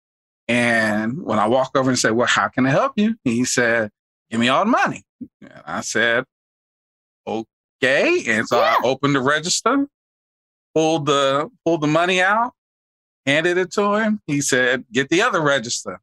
[0.48, 3.16] And when I walk over and say, Well, how can I help you?
[3.24, 3.92] He said,
[4.30, 5.04] Give me all the money.
[5.42, 6.26] And I said,
[7.28, 8.24] Okay.
[8.28, 9.88] And so I opened the register,
[10.74, 12.54] pulled the pulled the money out,
[13.26, 14.22] handed it to him.
[14.26, 16.00] He said, Get the other register.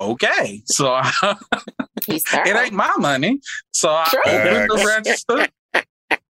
[0.00, 0.62] Okay.
[0.66, 1.36] So I,
[2.08, 3.40] it ain't my money.
[3.72, 4.20] So I True.
[4.26, 5.48] opened the register,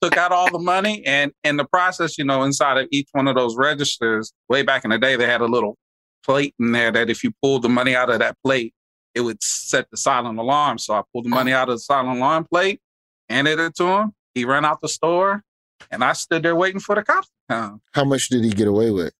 [0.02, 3.28] took out all the money, and in the process, you know, inside of each one
[3.28, 5.76] of those registers, way back in the day, they had a little
[6.24, 8.74] plate in there that if you pulled the money out of that plate,
[9.14, 10.78] it would set the silent alarm.
[10.78, 12.80] So I pulled the money out of the silent alarm plate,
[13.28, 14.12] handed it to him.
[14.34, 15.42] He ran out the store,
[15.90, 17.82] and I stood there waiting for the cops to come.
[17.92, 19.12] How much did he get away with?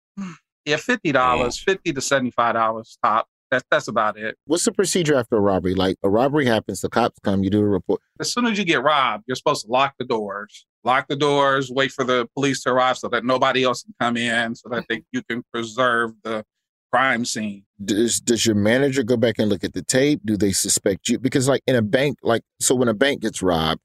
[0.65, 3.27] Yeah, fifty dollars, fifty to seventy-five dollars top.
[3.51, 4.37] That's that's about it.
[4.47, 5.75] What's the procedure after a robbery?
[5.75, 8.01] Like a robbery happens, the cops come, you do a report.
[8.21, 10.67] as soon as you get robbed, you're supposed to lock the doors.
[10.85, 14.17] Lock the doors, wait for the police to arrive so that nobody else can come
[14.17, 16.45] in, so that they, you can preserve the
[16.93, 17.65] crime scene.
[17.85, 20.21] Does does your manager go back and look at the tape?
[20.25, 21.19] Do they suspect you?
[21.19, 23.81] Because like in a bank, like so when a bank gets robbed,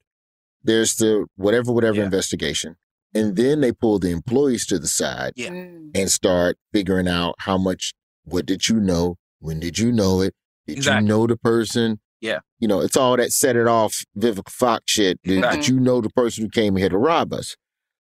[0.64, 2.04] there's the whatever whatever Yeah.
[2.04, 2.76] investigation,
[3.14, 5.50] and then they pull the employees to the side Yeah.
[5.50, 5.90] Mm.
[5.94, 7.92] and start figuring out how much.
[8.24, 9.16] What did you know?
[9.38, 10.34] When did you know it?
[10.66, 11.04] Did Exactly.
[11.04, 12.00] you know the person?
[12.20, 12.40] Yeah.
[12.58, 15.20] You know, it's all that set it off Vivica Fox shit.
[15.22, 15.60] Did, Exactly.
[15.60, 17.56] did you know the person who came here to rob us?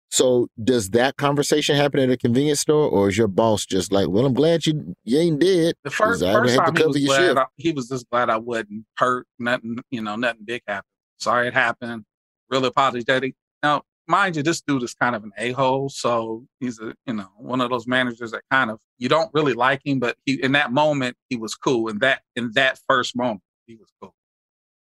[0.09, 4.09] So does that conversation happen at a convenience store, or is your boss just like,
[4.09, 7.37] "Well, I'm glad you you ain't dead." The first, first time he was, glad.
[7.37, 9.25] I, he was just glad I wasn't hurt.
[9.39, 10.91] Nothing, you know, nothing big happened.
[11.17, 12.03] Sorry it happened.
[12.49, 13.35] Really apologetic.
[13.63, 15.87] Now, mind you, this dude is kind of an a hole.
[15.87, 19.53] So he's a, you know, one of those managers that kind of you don't really
[19.53, 21.87] like him, but he in that moment he was cool.
[21.87, 24.13] In that in that first moment he was cool.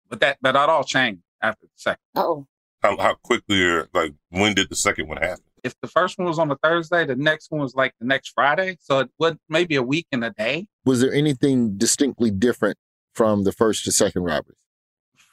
[0.09, 2.01] But that but that all changed after the second.
[2.15, 2.47] Oh,
[2.83, 5.45] How, how quickly or like when did the second one happen?
[5.63, 8.31] If the first one was on a Thursday, the next one was like the next
[8.35, 8.79] Friday.
[8.81, 10.67] So it was maybe a week and a day.
[10.87, 12.79] Was there anything distinctly different
[13.15, 14.57] from the first to second robberies?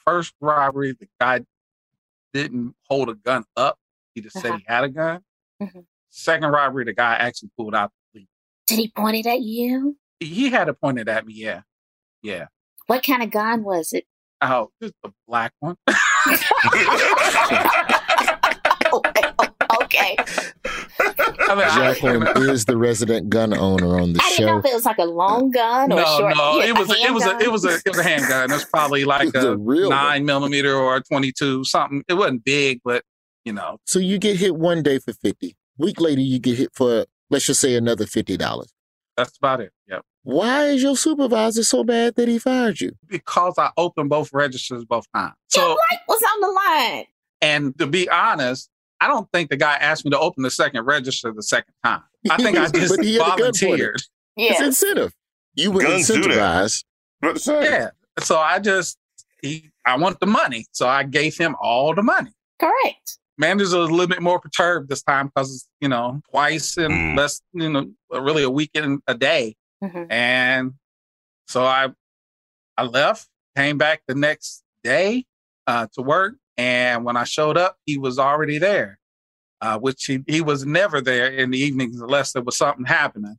[0.05, 1.41] first robbery, the guy
[2.33, 3.77] didn't hold a gun up.
[4.15, 4.57] He just said Uh-huh.
[4.57, 5.23] he had a gun.
[5.62, 5.86] Mhm.
[6.10, 8.29] Second robbery, the guy actually pulled out the police.
[8.67, 9.97] did he point it at you?
[10.21, 11.33] He had it pointed at me.
[11.33, 11.62] Yeah.
[12.21, 12.47] Yeah.
[12.88, 14.06] What kind of gun was it?
[14.41, 15.76] Oh, just a black one.
[19.88, 20.15] Okay.
[20.19, 24.26] I mean, I- Jacqueline is the resident gun owner on the show.
[24.26, 26.38] I didn't know if it was like a long gun or a no, short.
[26.38, 27.41] no, yeah, it was a, it was a, handgun?
[27.47, 28.52] it was a, it was a handgun.
[28.52, 29.97] It's probably like a a real one.
[29.97, 32.04] nine millimeter or a twenty-two, something.
[32.08, 33.04] It wasn't big, but
[33.45, 35.56] you know, So you get hit one day for fifty.
[35.78, 38.71] Week later, you get hit for let's just say another fifty dollars.
[39.17, 39.71] That's about it.
[39.89, 40.03] Yep.
[40.23, 42.91] Why is your supervisor so bad that he fired you?
[43.08, 45.34] Because I opened both registers both times.
[45.56, 47.06] Your So, life was on the line.
[47.41, 50.86] and to be honest, I don't think the guy asked me to open the second
[50.86, 52.01] register the second time.
[52.30, 54.01] I think I just But he had a volunteered.
[54.36, 55.13] It's incentive.
[55.56, 56.84] You were Guns do incentivized.
[57.21, 57.63] What to say?
[57.63, 57.89] Yeah.
[58.19, 58.97] So I just
[59.41, 60.65] he I want the money.
[60.71, 62.32] So I gave him all the money.
[62.60, 63.17] Correct.
[63.38, 67.17] Managers are a little bit more perturbed this time because you know, twice in Mm.
[67.17, 69.56] less, you know, really a weekend a day.
[69.84, 70.08] Mhm.
[70.12, 70.73] And
[71.47, 71.89] so I
[72.78, 75.26] I left, came back the next day
[75.67, 76.36] uh, to work.
[76.58, 79.00] And when I showed up, he was already there.
[79.60, 83.36] Uh, which he, he was never there in the evenings unless there was something happening.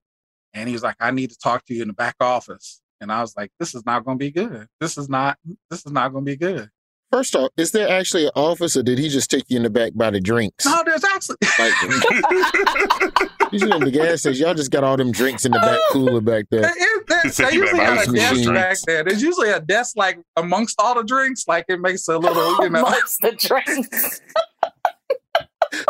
[0.53, 2.81] And he was like, I need to talk to you in the back office.
[3.01, 4.67] And I was like, this is not going to be good.
[4.81, 5.39] This is not,
[5.71, 6.69] this is not going to be good.
[7.11, 9.71] First off, is there actually an office, or did he just take you in the
[9.71, 10.66] back by the drinks?
[10.66, 11.73] No, there's actually, Like,
[13.53, 15.92] you know, the gas station, y'all just got all them drinks in the back oh,
[15.92, 16.61] cooler back there.
[16.61, 18.55] There is- there- Take they usually got a desk machine.
[18.55, 19.05] back there.
[19.05, 22.68] There's usually a desk like amongst all the drinks, like it makes a little, you
[22.71, 22.85] know.
[22.85, 24.21] Amongst the drinks.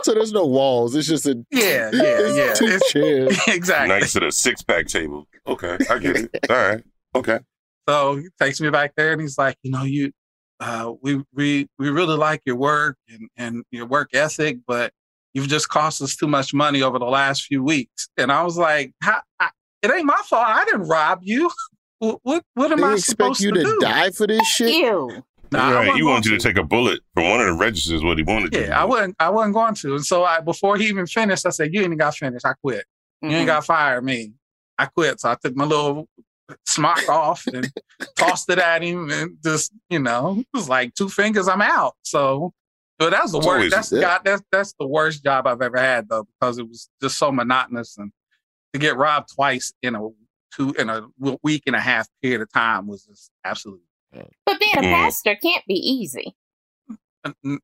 [0.02, 0.94] So there's no walls.
[0.96, 2.52] It's just a Yeah, yeah, yeah.
[2.54, 3.38] two It's- chairs.
[3.46, 3.88] exactly.
[4.00, 5.26] Next to the six pack table.
[5.46, 6.30] Okay, I get it.
[6.50, 6.82] All right.
[7.14, 7.38] Okay.
[7.88, 10.10] So he takes me back there and he's like, you know, you,
[10.60, 14.92] uh, we, we, we really like your work and, and your work ethic, but
[15.34, 18.08] you've just cost us too much money over the last few weeks.
[18.16, 19.50] And I was like, How, I,
[19.82, 20.44] it ain't my fault.
[20.46, 21.50] I didn't rob you.
[22.00, 23.78] What what, what am They I expect supposed you to, to do?
[23.80, 24.74] die for this shit?
[24.74, 25.22] Ew.
[25.50, 25.94] Nah, I right.
[25.96, 28.04] He wanted you to take a bullet from one of the registers.
[28.04, 29.16] What he wanted you to Yeah, I wasn't.
[29.18, 29.94] I wasn't going to.
[29.94, 32.44] And so I, before he even finished, I said, "You ain't got finished.
[32.44, 32.84] I quit.
[33.22, 33.32] You Mhm.
[33.32, 34.32] ain't got fired me.
[34.76, 36.06] I quit." So I took my little
[36.66, 37.70] smock off and
[38.16, 41.48] tossed it at him, and just you know, it was like two fingers.
[41.48, 41.94] I'm out.
[42.02, 42.52] So,
[42.98, 43.56] but that's the It's worst.
[43.56, 44.00] always- That's yeah.
[44.00, 44.20] God.
[44.24, 47.96] That's that's the worst job I've ever had though, because it was just so monotonous
[47.98, 48.12] and
[48.72, 50.08] to get robbed twice in a
[50.54, 51.06] two in a
[51.42, 54.92] week and a half period of time was just absolutely But being a Mm.
[54.94, 56.34] pastor can't be easy.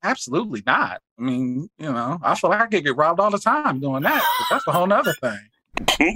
[0.03, 1.01] Absolutely not.
[1.17, 4.03] I mean, you know, I feel like I could get robbed all the time doing
[4.03, 4.21] that.
[4.49, 5.39] But that's a whole other thing.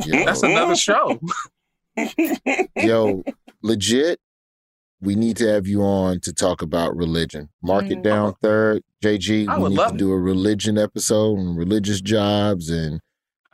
[0.06, 0.26] Yeah.
[0.26, 1.20] That's another show.
[2.76, 3.24] Yo,
[3.64, 4.20] legit,
[5.02, 7.50] we need to have you on to talk about religion.
[7.62, 8.04] Mark it Mm.
[8.04, 8.84] down third.
[9.04, 10.00] JG, I we would need love to it.
[10.00, 13.00] do a religion episode and religious jobs and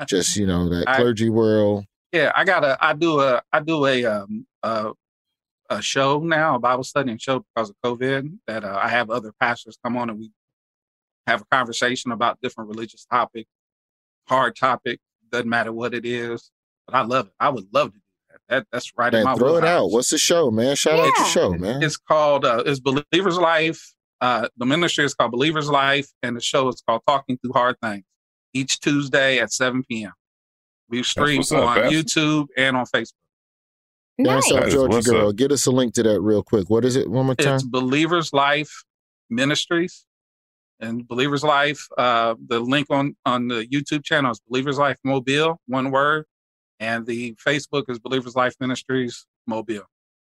[0.07, 1.85] just, you know, that I- clergy world.
[2.11, 4.91] Yeah, I got to I do a I do a um a,
[5.69, 8.37] a show now, a Bible studying show because of COVID.
[8.47, 10.31] That uh, I have other pastors come on and we
[11.27, 13.49] have a conversation about different religious topics,
[14.29, 14.99] hard topic.
[15.31, 16.51] Doesn't matter what it is,
[16.87, 17.33] but I love it.
[17.39, 18.03] I would love to do
[18.49, 18.59] that.
[18.61, 19.91] that that's right in my Man, throw it out.
[19.91, 20.75] What's the show, man?
[20.75, 21.23] Shout out your Yeah.
[21.25, 21.83] show, man.
[21.83, 23.93] It's called uh, it's Believers Life.
[24.21, 27.75] Uh, the ministry is called Believers Life, and the show is called Talking Through Hard
[27.81, 28.03] Things.
[28.53, 30.13] Each Tuesday at 7 p.m.
[30.89, 31.95] We stream what's up, on Pastor.
[31.97, 33.11] YouTube and on Facebook.
[34.23, 34.49] Down Nice.
[34.49, 35.29] South Georgia girl.
[35.29, 35.35] up.
[35.35, 36.69] Get us a link to that real quick.
[36.69, 37.09] What is it?
[37.09, 37.55] One more time.
[37.55, 38.71] It's Believers Life
[39.29, 40.05] Ministries
[40.79, 41.85] and Believers Life.
[41.97, 46.25] Uh, the link on on the YouTube channel is Believers Life Mobile, one word,
[46.79, 49.83] and the Facebook is Believers Life Ministries Mobile.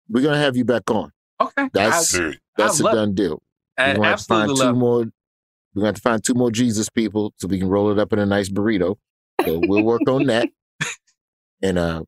[0.09, 1.13] We're gonna have you back on.
[1.41, 3.43] Okay, That's I, that's a love- done deal.
[3.79, 4.77] I We're gonna have to find two love.
[4.77, 4.99] more.
[5.01, 8.13] We're gonna have to find two more Jesus people so we can roll it up
[8.13, 8.97] in a nice burrito.
[9.45, 10.49] So we'll work on that.
[11.63, 12.03] And uh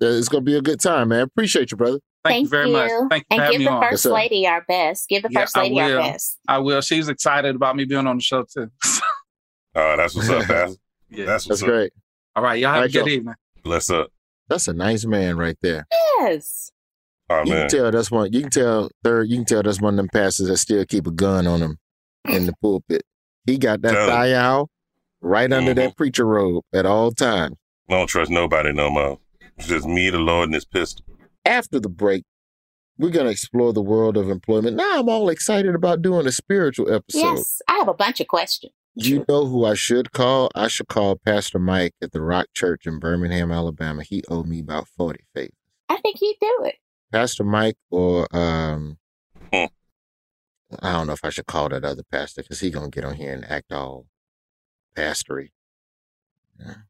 [0.00, 1.20] it's gonna be a good time, man.
[1.22, 2.00] Appreciate you, brother.
[2.24, 2.90] Thank, you very much.
[3.10, 3.82] Thank you for and having give the on.
[3.82, 4.12] first Yes, sir.
[4.14, 5.08] lady our best.
[5.08, 6.38] Give the Yeah, first I lady our best.
[6.48, 6.80] I will.
[6.80, 8.70] She's excited about me being on the show too.
[9.74, 10.76] oh, that's what's up, Pastor.
[11.10, 11.24] yeah.
[11.26, 11.68] That's what's That's up.
[11.68, 11.92] great.
[12.36, 12.58] All right.
[12.58, 13.08] Y'all have All a good y'all.
[13.08, 13.34] evening.
[13.62, 14.12] Bless up.
[14.48, 15.86] That's a nice man right there.
[16.20, 16.70] Yes.
[17.28, 17.68] Oh you man.
[17.68, 18.32] can tell that's one.
[18.32, 19.28] You can tell third.
[19.28, 21.78] You can tell that's one of them pastors that still keep a gun on him
[22.28, 23.02] in the pulpit.
[23.46, 24.10] He got that Tell him.
[24.10, 24.68] thigh out
[25.20, 25.96] right under that mm-hmm.
[25.96, 27.56] preacher robe at all times.
[27.88, 29.18] I don't trust nobody no more.
[29.56, 31.04] It's just me, the Lord, and this pistol.
[31.44, 32.24] After the break,
[32.98, 34.76] we're gonna explore the world of employment.
[34.76, 37.36] Now I'm all excited about doing a spiritual episode.
[37.36, 37.62] Yes.
[37.68, 38.72] I have a bunch of questions.
[38.94, 40.50] You know who I should call?
[40.54, 44.02] I should call Pastor Mike at the Rock Church in Birmingham, Alabama.
[44.02, 45.52] He owed me about forty favors.
[45.88, 46.76] I think he'd do it.
[47.12, 48.98] Pastor Mike or um
[49.52, 49.66] Hmm.
[50.80, 53.14] I don't know if I should call that other pastor because he gonna get on
[53.14, 54.06] here and act all
[54.96, 55.50] pastory.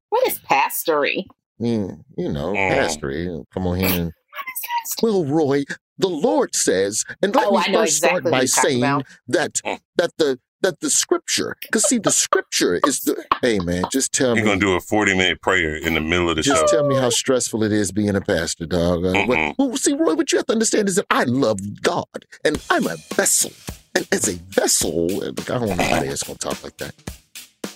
[0.08, 1.26] What is pastory?
[1.60, 2.72] Mm, you know, Hmm.
[2.72, 3.44] pastory.
[3.52, 4.12] Come on here and
[5.02, 5.64] well, Roy,
[5.98, 9.06] the Lord says, and let Oh, me I first exactly start by saying about.
[9.28, 9.74] that Hmm.
[9.96, 13.24] that the that the scripture, because see, the scripture is the.
[13.42, 16.28] Hey, man, just tell me You're gonna do a 40 minute prayer in the middle
[16.30, 16.78] of the Just show.
[16.78, 19.04] tell me how stressful it is being a pastor, dog.
[19.04, 19.54] Uh, what- Mm-mm.
[19.58, 22.04] well, see, Roy, what you have to understand is that I love God
[22.44, 23.52] and I'm a vessel.
[23.94, 26.94] And as a vessel, I don't want nobody else going to talk like that.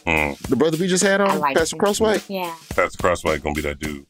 [0.07, 0.38] Mm.
[0.49, 1.81] The brother we just had on, like Pastor him.
[1.81, 2.55] Crosswhite, Yeah.
[2.77, 4.07] Pastor Crosswhite gonna be that dude.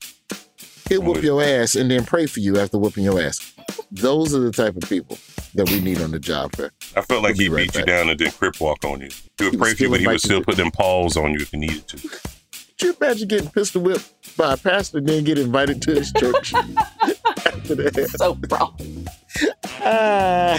[0.88, 3.54] He'll whoop your ass and then pray for you after whooping your ass.
[3.90, 5.18] Those are the type of people
[5.54, 6.72] that we need on the job fair.
[6.96, 7.86] I felt like We'll he be right beat you back.
[7.86, 9.08] down and then crip walk on you.
[9.38, 11.40] He would He pray for you, but he would still put them paws on you
[11.40, 11.96] if he needed to.
[11.98, 16.12] Could you imagine getting pistol whipped by a pastor and then get invited to his
[16.12, 18.14] church after that?
[18.18, 18.76] So wrong.
[19.86, 20.58] Ah.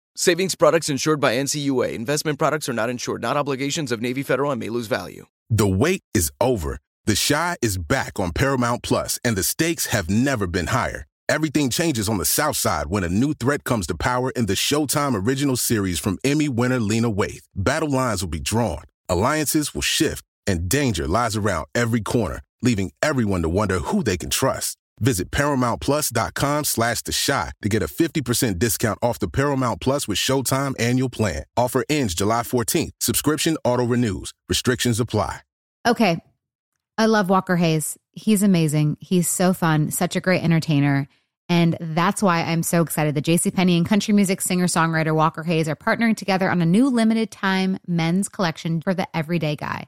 [0.15, 1.93] Savings products insured by NCUA.
[1.93, 5.25] Investment products are not insured, not obligations of Navy Federal and may lose value.
[5.49, 6.79] The wait is over.
[7.05, 11.07] The Chi is back on Paramount Plus, and the stakes have never been higher.
[11.29, 14.53] Everything changes on the South Side when a new threat comes to power in the
[14.53, 17.47] Showtime original series from Emmy winner Lena Waithe.
[17.55, 22.91] Battle lines will be drawn, alliances will shift, and danger lies around every corner, leaving
[23.01, 24.77] everyone to wonder who they can trust.
[24.99, 30.17] Visit ParamountPlus.com slash The Chi to get a 50% discount off the Paramount Plus with
[30.17, 31.43] Showtime annual plan.
[31.57, 32.91] Offer ends July 14th.
[32.99, 34.31] Subscription auto-renews.
[34.47, 35.41] Restrictions apply.
[35.87, 36.17] Okay.
[36.97, 37.97] I love Walker Hayes.
[38.11, 38.97] He's amazing.
[38.99, 41.07] He's so fun, such a great entertainer.
[41.49, 45.67] And that's why I'm so excited that JCPenney and country music singer songwriter Walker Hayes
[45.67, 49.87] are partnering together on a new limited time men's collection for the everyday guy.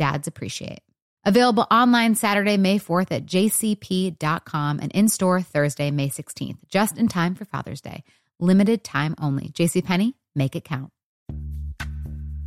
[0.00, 0.80] dads appreciate.
[1.26, 7.08] Available online Saturday, May 4th at jcp.com and in store Thursday, May 16th, just in
[7.08, 8.02] time for Father's Day.
[8.38, 9.48] Limited time only.
[9.48, 10.90] JCPenney, make it count.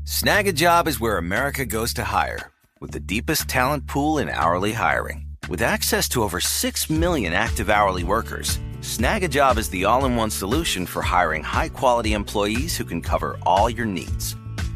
[0.06, 2.52] Snag a job is where America goes to hire,
[2.82, 5.28] with the deepest talent pool in hourly hiring.
[5.48, 10.06] With access to over 6 million active hourly workers, Snag a job is the all
[10.06, 14.36] in one solution for hiring high quality employees who can cover all your needs.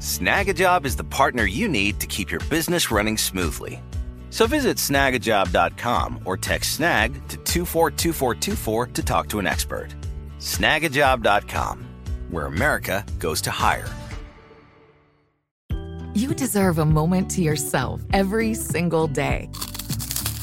[0.00, 3.82] Snagajob is the partner you need to keep your business running smoothly.
[4.30, 9.88] So visit snagajob.com or text snag to 242424 to talk to an expert.
[10.38, 11.86] Snagajob.com,
[12.30, 13.90] where America goes to hire.
[16.14, 19.50] You deserve a moment to yourself every single day.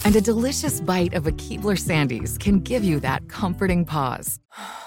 [0.06, 4.40] And a delicious bite of a Keebler Sandies can give you that comforting pause.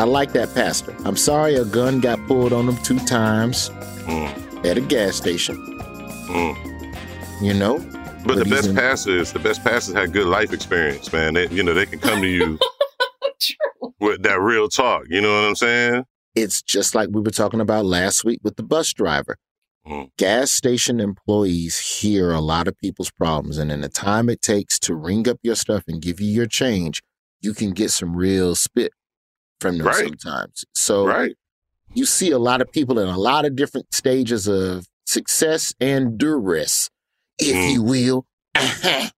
[0.00, 0.96] I like that pastor.
[1.04, 3.68] I'm sorry a gun got pulled on him two times
[4.08, 4.64] Mm.
[4.64, 5.56] at a gas station.
[6.26, 6.96] Mm.
[7.42, 7.78] You know?
[8.24, 11.34] But, the best in- pastors, the best pastors had good life experience, man.
[11.34, 12.58] They, you know, they can come to you
[14.00, 15.02] with that real talk.
[15.10, 16.04] You know what I'm saying?
[16.34, 19.36] It's just like we were talking about last week with the bus driver.
[19.86, 20.08] Mm.
[20.16, 24.78] Gas station employees hear a lot of people's problems, and in the time it takes
[24.78, 27.02] to ring up your stuff and give you your change,
[27.42, 28.92] you can get some real spit
[29.60, 30.04] from them Right.
[30.06, 30.64] sometimes.
[30.74, 31.36] So Right.
[31.94, 36.16] you see a lot of people in a lot of different stages of success and
[36.18, 36.88] duress,
[37.38, 37.72] if Mm.
[37.72, 38.26] you will.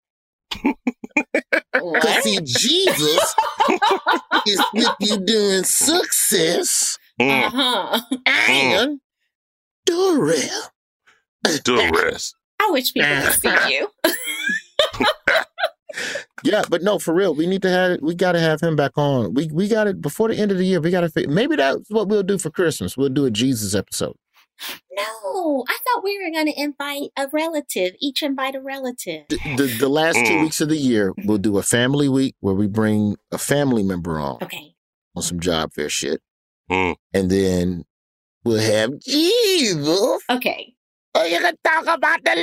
[1.72, 3.34] Because see, Jesus
[4.46, 7.46] is with you during success Mm.
[7.46, 8.00] Uh-huh.
[8.26, 9.00] and
[9.86, 10.70] duress.
[11.64, 12.34] Duress.
[12.60, 13.88] I wish people could see you.
[16.44, 18.92] Yeah, but no, for real, we need to have we got to have him back
[18.96, 19.34] on.
[19.34, 20.80] We we got it before the end of the year.
[20.80, 22.96] We got to maybe that's what we'll do for Christmas.
[22.96, 24.16] We'll do a Jesus episode.
[24.96, 27.94] No, I thought we were going to invite a relative.
[28.00, 29.24] Each invite a relative.
[29.28, 30.42] The, the, the last two Mm.
[30.42, 34.18] weeks of the year, we'll do a family week where we bring a family member
[34.20, 34.74] on Okay.
[35.16, 36.20] on some job fair shit,
[36.70, 36.94] Mm.
[37.14, 37.84] and then
[38.44, 40.22] we'll have Jesus.
[40.30, 40.74] Okay.
[41.14, 42.34] Oh, you can talk about the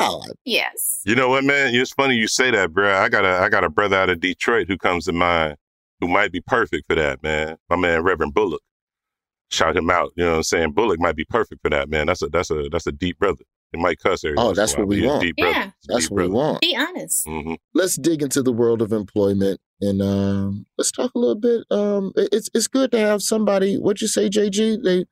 [0.00, 0.36] Lord.
[0.44, 1.00] Yes.
[1.04, 1.74] You know what, man?
[1.74, 2.92] It's funny you say that, bro.
[2.96, 5.56] I got a I got a brother out of Detroit who comes to mind
[6.00, 7.56] who might be perfect for that, man.
[7.70, 8.62] My man Reverend Bullock.
[9.50, 10.10] Shout him out.
[10.16, 10.72] You know what I'm saying?
[10.72, 12.06] Bullock might be perfect for that, man.
[12.06, 13.44] That's a that's a that's a deep brother.
[13.72, 15.22] It might cuss every Oh, once in a that's what we but he's a want.
[15.22, 15.34] Deep.
[15.38, 15.64] Yeah.
[15.64, 16.60] He's That's deep what we want.
[16.62, 17.24] Be honest.
[17.28, 21.62] hmm Let's dig into the world of employment and um, let's talk a little bit.
[21.70, 23.76] Um, it- it's it's good to have somebody.
[23.78, 24.82] What you say, JG?
[24.82, 25.04] They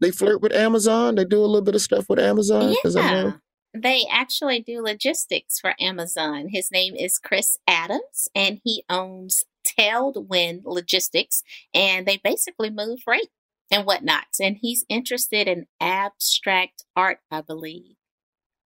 [0.00, 1.14] they flirt with Amazon.
[1.14, 2.74] They do a little bit of stuff with Amazon.
[2.84, 3.32] Yeah.
[3.72, 6.48] They actually do logistics for Amazon.
[6.50, 9.44] His name is Chris Adams, and he owns
[9.78, 11.42] Tailwind Logistics,
[11.72, 13.28] and they basically move freight
[13.70, 14.24] and whatnot.
[14.40, 17.94] And he's interested in abstract art, I believe.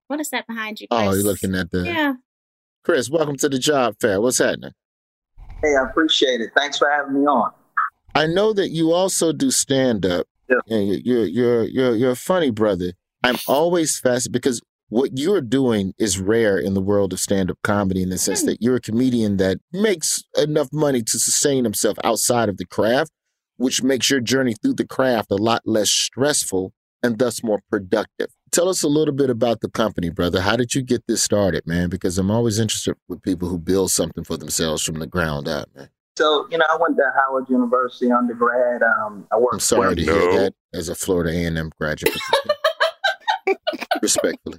[0.08, 0.86] What is that behind you?
[0.90, 1.02] Chris?
[1.02, 2.14] Oh, you're looking at the Yeah.
[2.82, 3.10] Chris.
[3.10, 4.20] Welcome to the job fair.
[4.20, 4.72] What's happening?
[5.62, 6.50] Hey, I appreciate it.
[6.56, 7.52] Thanks for having me on.
[8.14, 10.26] I know that you also do stand up.
[10.48, 10.56] Yeah.
[10.78, 12.92] You're you're you're you're a funny brother.
[13.22, 18.02] I'm always fascinated because what you're doing is rare in the world of stand-up comedy
[18.02, 18.46] in the sense Hmm.
[18.48, 23.10] that you're a comedian that makes enough money to sustain himself outside of the craft,
[23.56, 26.72] which makes your journey through the craft a lot less stressful
[27.02, 28.28] and thus more productive.
[28.52, 30.42] Tell us a little bit about the company, brother.
[30.42, 31.88] How did you get this started, man?
[31.88, 35.68] Because I'm always interested with people who build something for themselves from the ground up,
[35.74, 35.88] man.
[36.16, 38.82] So, you know, I went to Howard University undergrad.
[38.82, 42.16] Um, I worked I'm sorry to for- hear that as a Florida A&M graduate.
[44.02, 44.58] Respectfully.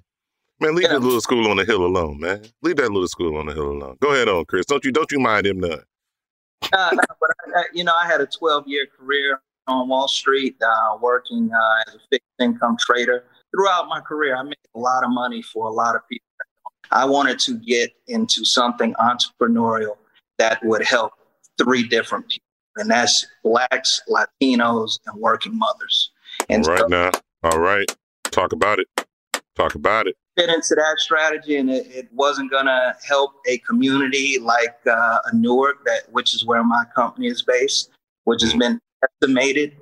[0.60, 2.42] Man, leave that little school on the hill alone, man.
[2.62, 3.98] Leave that little school on the hill alone.
[4.02, 4.66] Go ahead on, Chris.
[4.66, 5.82] Don't you don't you mind him none.
[6.72, 10.08] Uh, no, but I, I, you know, I had a 12 year career on Wall
[10.08, 13.26] Street, uh, working uh, as a fixed income trader.
[13.54, 16.26] Throughout my career, I made a lot of money for a lot of people.
[16.92, 19.98] I wanted to get into something entrepreneurial
[20.38, 21.14] that would help
[21.58, 22.46] three different people,
[22.78, 26.12] and that's blacks, Latinos, and working mothers.
[26.50, 27.12] And All right so now.
[27.44, 27.90] All right.
[28.26, 28.88] Talk about it.
[29.56, 30.16] Talk about it.
[30.38, 35.18] fit into that strategy, and it, it wasn't going to help a community like uh,
[35.26, 37.90] a Newark, that which is where my company is based,
[38.26, 39.74] which has been estimated,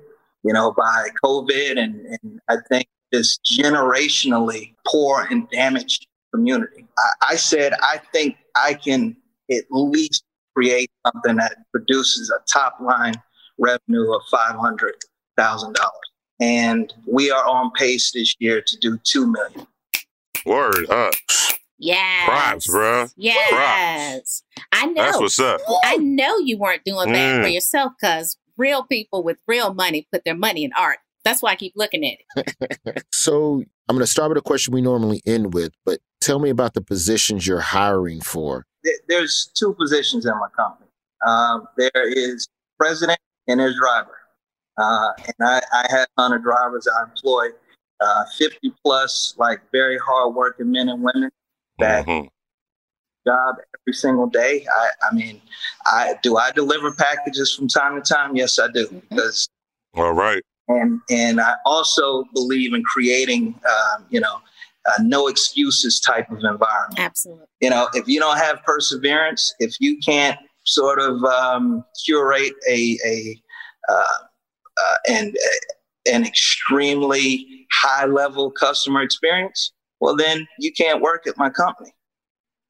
[0.44, 6.86] you know, by COVID, and, and I think this generationally poor and damaged community.
[6.98, 9.16] I, I said I think I can
[9.50, 13.14] at least create something that produces a top line
[13.58, 14.94] revenue of five hundred
[15.36, 15.92] thousand dollars,
[16.40, 19.66] and we are on pace this year to do two million.
[20.46, 21.14] Word up.
[21.78, 22.28] Yes.
[22.28, 23.06] Props, bro.
[23.16, 24.42] Yes.
[24.72, 25.02] I know.
[25.02, 25.60] That's what's up.
[25.84, 27.54] I know you weren't doing that for Mm.
[27.54, 30.98] yourself because real people with real money put their money in art.
[31.24, 33.02] That's why I keep looking at it.
[33.12, 36.50] So I'm going to start with a question we normally end with, but tell me
[36.50, 38.66] about the positions you're hiring for.
[38.84, 40.88] There- There's two positions in my company.
[41.26, 42.46] Um, there is
[42.78, 43.18] president
[43.48, 44.18] and there's driver.
[44.76, 47.48] Uh, and I, I have a ton of drivers I employ,
[48.00, 51.30] uh, 50 plus, like very hardworking men and women
[51.78, 52.28] that Mhm.
[53.26, 54.66] job every single day.
[54.70, 55.40] I, I mean,
[55.86, 58.36] I do I deliver packages from time to time?
[58.36, 58.88] Yes, I do.
[59.08, 59.48] Because
[59.94, 60.42] All right.
[60.68, 64.40] and and I also believe in creating, um, you know,
[64.86, 66.98] a no excuses type of environment.
[66.98, 67.46] Absolutely.
[67.60, 72.98] You know, if you don't have perseverance, if you can't sort of um, curate a
[73.04, 73.42] a
[73.88, 74.02] uh,
[74.76, 75.36] uh, and
[76.06, 81.92] an extremely high level customer experience, well, then you can't work at my company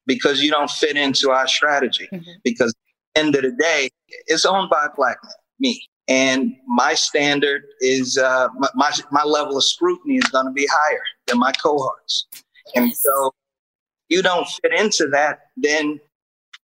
[0.05, 2.07] because you don't fit into our strategy.
[2.43, 2.75] Because at
[3.15, 3.89] the end of the day,
[4.27, 5.87] it's owned by black man, me.
[6.07, 10.67] And my standard is uh, my, my my level of scrutiny is going to be
[10.71, 12.27] higher than my cohorts,
[12.75, 13.33] and so
[14.09, 15.99] you don't fit into that, then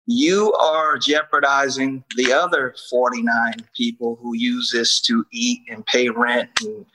[0.07, 6.51] you are jeopardizing the other 49 people who use this to eat and pay rent
[6.63, 6.87] and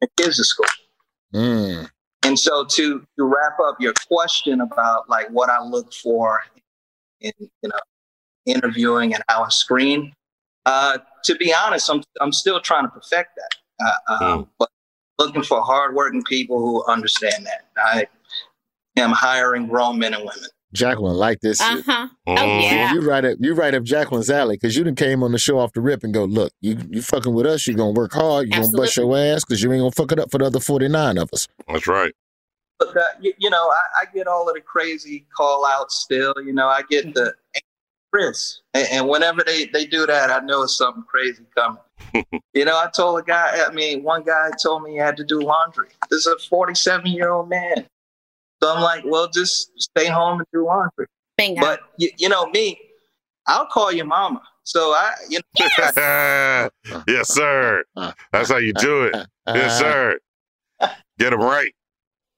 [0.00, 0.66] and kids to school.
[1.34, 1.90] Mm.
[2.22, 6.42] And so to to wrap up your question about like what I look for
[7.20, 7.80] in you know
[8.46, 10.14] interviewing and how I screen,
[10.66, 13.94] uh, to be honest, I'm I'm still trying to perfect that.
[14.08, 14.70] Uh, um, But
[15.18, 17.66] looking for hardworking people who understand that.
[17.76, 18.06] I
[18.96, 20.48] am hiring grown men and women.
[20.72, 21.60] Jacqueline like this.
[21.60, 22.08] Uh huh.
[22.26, 22.62] Oh Mhm.
[22.62, 22.92] yeah.
[22.92, 25.58] You right up, you right up Jacqueline's alley because you done came on the show
[25.58, 28.46] off the rip and go, look, you you fucking with us, You're gonna work hard,
[28.46, 30.60] you gonna bust your ass because you ain't gonna fuck it up for the other
[30.60, 31.48] forty nine of us.
[31.66, 32.14] That's right.
[32.78, 36.34] But uh, you, you know, I, I get all of the crazy call outs still.
[36.42, 37.34] You know, I get the
[38.12, 41.82] Chris, and, and whenever they they do that, I know it's something crazy coming.
[42.54, 43.64] you know, I told a guy.
[43.66, 45.88] I mean, one guy told me he had to do laundry.
[46.10, 47.86] This is a 47 year old man.
[48.62, 51.06] So I'm like, well, just stay home and do laundry.
[51.38, 51.60] Bingo.
[51.60, 52.78] But you, you know me,
[53.46, 54.42] I'll call your mama.
[54.64, 55.66] So I, you know,
[57.08, 57.84] yes, sir.
[57.96, 59.14] Uh, uh, That's how you do it.
[59.14, 60.18] Uh, yes, sir.
[61.18, 61.72] Get them right.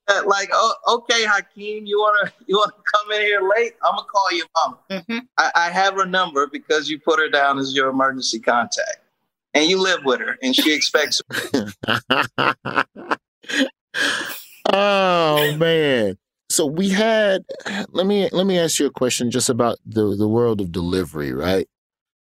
[0.09, 3.72] Uh, like, oh, okay, Hakeem, you wanna you wanna come in here late?
[3.84, 4.78] I'm gonna call your mama.
[4.90, 5.18] Mm-hmm.
[5.38, 8.98] I, I have her number because you put her down as your emergency contact,
[9.55, 11.22] and you live with her, and she expects.
[14.72, 16.18] oh man.
[16.50, 17.44] So we had
[17.88, 21.32] let me let me ask you a question just about the the world of delivery,
[21.32, 21.66] right?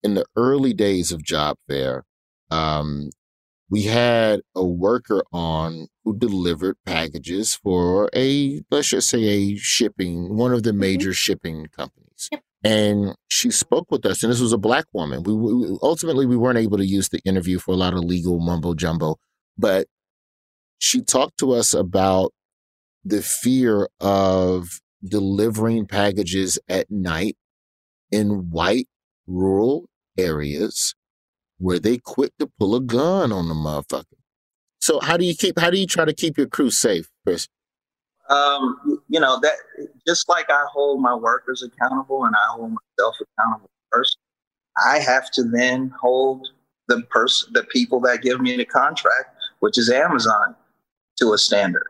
[0.02, 2.04] In the early days of job fair,
[2.50, 3.10] um,
[3.70, 10.36] we had a worker on who delivered packages for a let's just say a shipping
[10.36, 10.80] one of the mm-hmm.
[10.80, 12.28] major shipping companies.
[12.62, 15.22] And she spoke with us, and this was a black woman.
[15.22, 18.38] We, we ultimately we weren't able to use the interview for a lot of legal
[18.38, 19.16] mumbo jumbo,
[19.56, 19.86] but
[20.78, 22.34] she talked to us about
[23.02, 27.38] the fear of delivering packages at night
[28.10, 28.88] in white
[29.26, 30.94] rural areas
[31.60, 34.04] where they quit to pull a gun on the motherfucker.
[34.80, 37.48] So how do you keep how do you try to keep your crew safe, Chris?
[38.28, 39.54] Um, you know that
[40.06, 44.16] just like I hold my workers accountable and I hold myself accountable first,
[44.84, 46.48] I have to then hold
[46.88, 50.54] the person, the people that give me the contract, which is Amazon,
[51.18, 51.88] to a standard.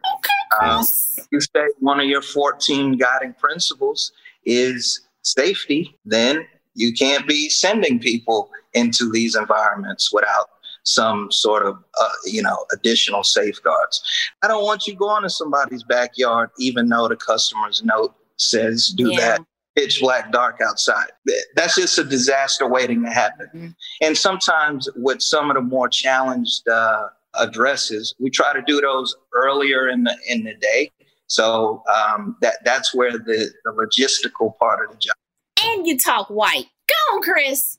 [0.61, 0.85] Um,
[1.31, 4.13] you say one of your 14 guiding principles
[4.45, 10.49] is safety, then you can't be sending people into these environments without
[10.85, 14.03] some sort of uh, you know additional safeguards.
[14.43, 19.11] I don't want you going to somebody's backyard even though the customer's note says do
[19.13, 19.21] yeah.
[19.21, 19.41] that
[19.77, 21.09] pitch black dark outside.
[21.55, 23.47] That's just a disaster waiting to happen.
[23.55, 23.69] Mm-hmm.
[24.03, 29.15] And sometimes with some of the more challenged uh, addresses, we try to do those
[29.35, 30.91] earlier in the in the day.
[31.27, 35.17] So um, that that's where the, the logistical part of the job.
[35.65, 36.67] And you talk white.
[36.89, 37.79] Go on, Chris.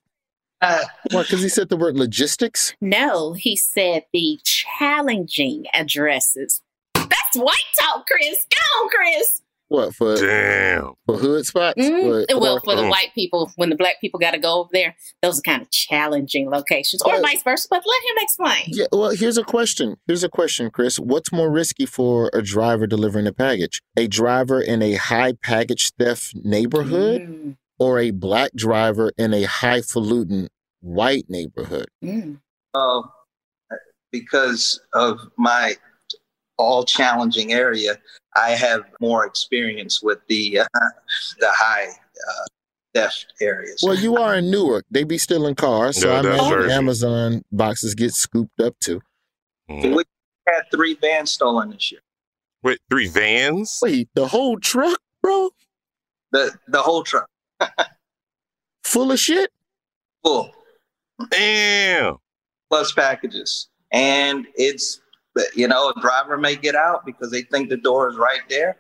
[0.62, 1.26] Uh, what?
[1.26, 2.76] Because he said the word logistics.
[2.80, 6.62] No, he said the challenging addresses.
[6.94, 8.46] That's white talk, Chris.
[8.50, 9.42] Go on, Chris.
[9.72, 10.18] What for?
[10.18, 10.96] Damn.
[11.06, 11.82] For hood spots?
[11.82, 12.38] Mm-hmm.
[12.38, 15.40] well, for the white people, when the black people got to go over there, those
[15.40, 17.70] are kind of challenging locations, or vice versa.
[17.72, 18.64] But let him explain.
[18.68, 18.88] Yeah.
[18.92, 19.96] Well, here's a question.
[20.08, 21.00] Here's a question, Chris.
[21.00, 23.82] What's more risky for a driver delivering a package?
[23.96, 27.56] A driver in a high package theft neighborhood, mm.
[27.82, 30.48] Or a black driver in a highfalutin
[30.82, 31.88] white neighborhood?
[32.04, 32.38] Mm.
[32.76, 33.02] Uh,
[34.12, 35.74] because of my
[36.58, 37.98] all challenging area,
[38.36, 40.66] I have more experience with the uh,
[41.40, 42.46] the high uh,
[42.94, 43.82] theft areas.
[43.84, 44.86] Well, you are in Newark.
[44.92, 49.02] They be stealing cars, so I imagine Amazon boxes get scooped up too.
[49.72, 49.96] Mm.
[49.96, 50.04] We
[50.48, 52.02] had three vans stolen this year.
[52.62, 53.80] Wait, three vans?
[53.82, 55.50] Wait, the whole truck, bro?
[56.32, 57.28] The the whole truck.
[58.84, 59.50] Full of shit?
[60.24, 60.52] Full.
[61.30, 62.18] Damn.
[62.70, 63.70] Plus packages.
[63.92, 65.02] And it's
[65.56, 68.78] you know, a driver may get out because they think the door is right there.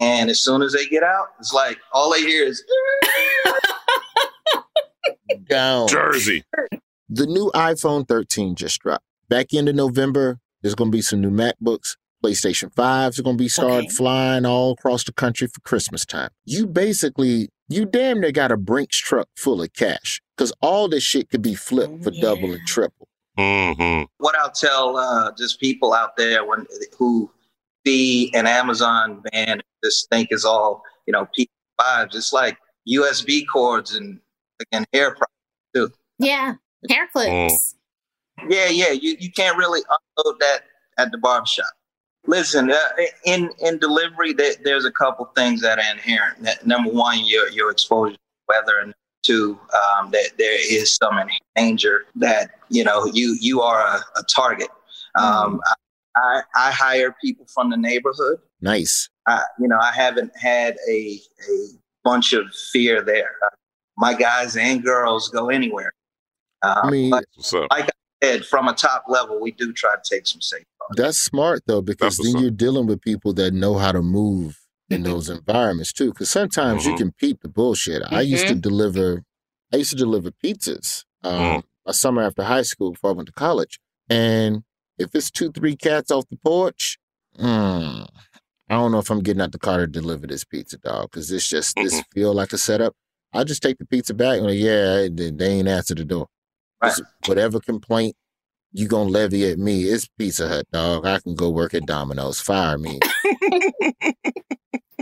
[0.00, 2.62] And as soon as they get out, it's like all they hear is
[5.48, 5.88] down.
[5.88, 6.42] Jersey.
[7.08, 9.04] The new iPhone 13 just dropped.
[9.28, 11.96] Back into November, there's going to be some new MacBooks.
[12.24, 13.88] PlayStation 5s are going to be started okay.
[13.88, 16.30] flying all across the country for Christmas time.
[16.46, 21.02] You basically, you damn near got a Brinks truck full of cash because all this
[21.02, 22.20] shit could be flipped for yeah.
[22.20, 23.08] double and triple.
[23.38, 24.04] Mm-hmm.
[24.18, 27.30] What I'll tell uh, just people out there when who
[27.86, 32.14] see an Amazon van, just think is all you know P5s.
[32.14, 32.58] It's like
[32.88, 34.20] USB cords and
[34.60, 35.32] again hair products
[35.74, 35.90] too.
[36.18, 36.54] Yeah,
[36.88, 37.74] hair clips.
[38.40, 38.50] Mm.
[38.50, 38.90] Yeah, yeah.
[38.90, 39.80] You you can't really
[40.16, 40.62] unload that
[40.98, 41.66] at the barbershop.
[42.26, 42.78] Listen, uh,
[43.24, 46.46] in in delivery, there, there's a couple things that are inherent.
[46.66, 48.18] Number one, your your exposure to
[48.48, 48.94] weather, and
[49.24, 51.20] to um, that there is some
[51.56, 54.68] danger that you know you you are a, a target.
[55.16, 55.60] Um, mm.
[56.16, 58.38] I, I hire people from the neighborhood.
[58.60, 59.08] Nice.
[59.26, 61.20] I, you know, I haven't had a
[61.50, 61.66] a
[62.04, 63.32] bunch of fear there.
[63.44, 63.50] Uh,
[63.96, 65.92] my guys and girls go anywhere.
[66.62, 67.26] Uh, I mean, like
[67.70, 67.86] I
[68.22, 70.64] said, from a top level, we do try to take some safe.
[70.96, 74.60] That's smart though, because then you're dealing with people that know how to move
[74.90, 76.10] in those environments too.
[76.10, 76.90] Because sometimes mm-hmm.
[76.90, 78.02] you can peep the bullshit.
[78.02, 78.14] Mm-hmm.
[78.14, 78.60] I used to mm-hmm.
[78.60, 79.24] deliver,
[79.72, 81.62] I used to deliver pizzas um, mm.
[81.86, 83.80] a summer after high school before I went to college.
[84.10, 84.62] And
[84.98, 86.98] if it's two, three cats off the porch,
[87.38, 88.06] mm,
[88.68, 91.10] I don't know if I'm getting out the car to deliver this pizza, dog.
[91.10, 91.84] Because this just mm-hmm.
[91.84, 92.94] this feel like a setup.
[93.32, 96.28] I just take the pizza back and like, yeah, they, they ain't answer the door.
[96.84, 97.00] Right.
[97.26, 98.16] Whatever complaint
[98.72, 101.06] you gonna levy at me, it's Pizza Hut, dog.
[101.06, 102.40] I can go work at Domino's.
[102.40, 102.98] Fire me.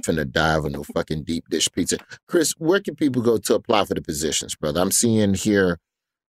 [0.03, 1.99] finna dive in no fucking deep dish pizza.
[2.29, 4.81] Chris, where can people go to apply for the positions, brother?
[4.81, 5.79] I'm seeing here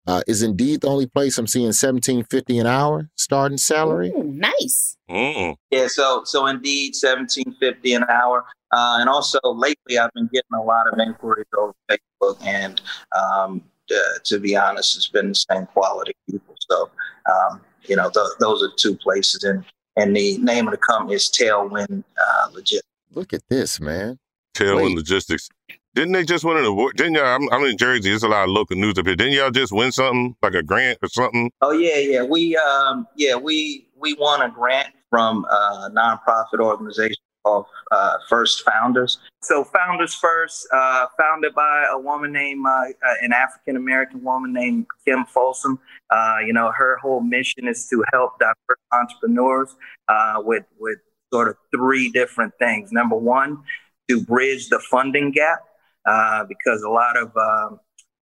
[0.07, 4.11] uh, is Indeed the only place I'm seeing seventeen fifty an hour starting salary?
[4.11, 4.96] Ooh, nice.
[5.09, 5.57] Mm.
[5.70, 10.55] Yeah, so so Indeed seventeen fifty an hour, uh, and also lately I've been getting
[10.55, 12.80] a lot of inquiries over Facebook, and
[13.16, 16.55] um, uh, to be honest, it's been the same quality people.
[16.70, 16.91] So
[17.30, 19.64] um, you know, th- those are two places, and
[19.97, 22.83] and the name of the company is Tailwind uh, Legit.
[23.12, 24.18] Look at this, man.
[24.55, 25.49] Tailwind Logistics.
[25.95, 26.97] Didn't they just win an award?
[26.97, 27.26] Didn't y'all?
[27.26, 28.09] I'm, I'm, in Jersey.
[28.09, 29.14] There's a lot of local news up here.
[29.14, 31.51] Didn't y'all just win something like a grant or something?
[31.61, 32.22] Oh yeah, yeah.
[32.22, 38.62] We um yeah we we won a grant from a nonprofit organization called uh, First
[38.64, 39.18] Founders.
[39.43, 44.53] So Founders First, uh, founded by a woman named uh, uh an African American woman
[44.53, 45.78] named Kim Folsom.
[46.11, 49.74] Uh, you know, her whole mission is to help diverse entrepreneurs
[50.09, 50.99] uh, with with
[51.32, 52.93] sort of three different things.
[52.93, 53.62] Number one,
[54.09, 55.61] to bridge the funding gap,
[56.07, 57.80] uh, because a lot of um,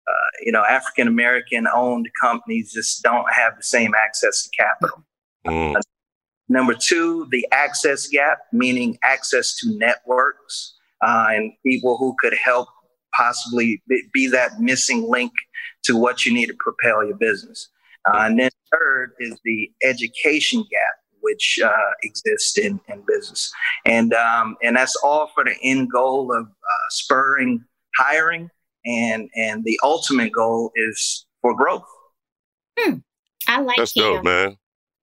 [0.07, 5.03] uh, you know African American owned companies just don't have the same access to capital.
[5.45, 5.81] Mm.
[6.49, 12.69] Number two, the access gap, meaning access to networks uh, and people who could help
[13.15, 13.81] possibly
[14.13, 15.31] be that missing link
[15.83, 17.69] to what you need to propel your business.
[18.05, 23.51] Uh, and then third is the education gap, which uh, exists in, in business.
[23.85, 27.63] And, um, and that's all for the end goal of uh, spurring
[27.97, 28.49] hiring.
[28.85, 31.83] And, and the ultimate goal is for growth.
[32.79, 32.97] Hmm.
[33.47, 34.57] I like That's dope, man.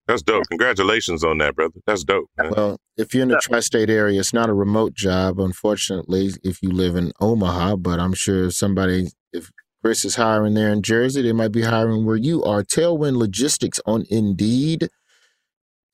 [0.07, 0.45] That's dope.
[0.51, 1.75] Congratulations on that, brother.
[1.87, 2.29] That's dope.
[2.37, 2.53] Man.
[2.55, 6.71] Well, if you're in the tri-state area, it's not a remote job, unfortunately, if you
[6.71, 7.77] live in Omaha.
[7.77, 9.51] But I'm sure somebody, if
[9.83, 12.63] Chris is hiring there in Jersey, they might be hiring where you are.
[12.63, 14.89] Tailwind Logistics on Indeed.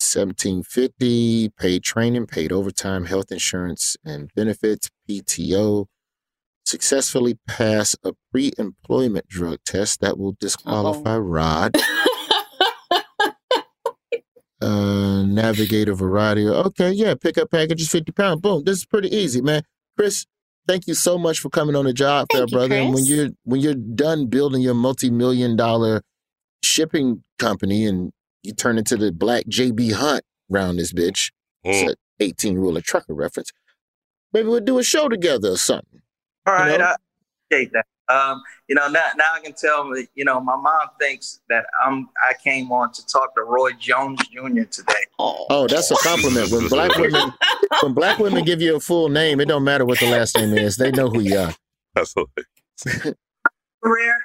[0.01, 5.87] 1750 paid training, paid overtime, health insurance and benefits, PTO.
[6.65, 11.19] Successfully pass a pre-employment drug test that will disqualify Uh-oh.
[11.19, 11.77] Rod.
[14.63, 18.41] uh, navigate a variety of, okay, yeah, pick up packages, 50 pounds.
[18.41, 18.65] Boom.
[18.65, 19.63] This is pretty easy, man.
[19.97, 20.27] Chris,
[20.67, 22.75] thank you so much for coming on the job there, brother.
[22.75, 26.03] and when you're when you're done building your multi-million dollar
[26.63, 31.33] shipping company and you turn into the black JB Hunt round this bitch,
[31.65, 31.73] mm.
[31.73, 33.51] it's an 18 ruler trucker reference.
[34.33, 36.01] Maybe we'll do a show together or something.
[36.47, 36.85] All right, you know?
[36.85, 36.95] I
[37.51, 37.87] appreciate that.
[38.11, 42.09] Um, you know, now, now I can tell, you know, my mom thinks that I'm,
[42.29, 44.65] I came on to talk to Roy Jones Jr.
[44.65, 45.05] today.
[45.19, 46.51] Oh, that's a compliment.
[46.51, 47.33] When black women,
[47.83, 50.55] when black women give you a full name, it don't matter what the last name
[50.55, 50.77] is.
[50.77, 51.55] They know who you are.
[51.97, 52.45] Absolutely.
[53.83, 54.25] Rare.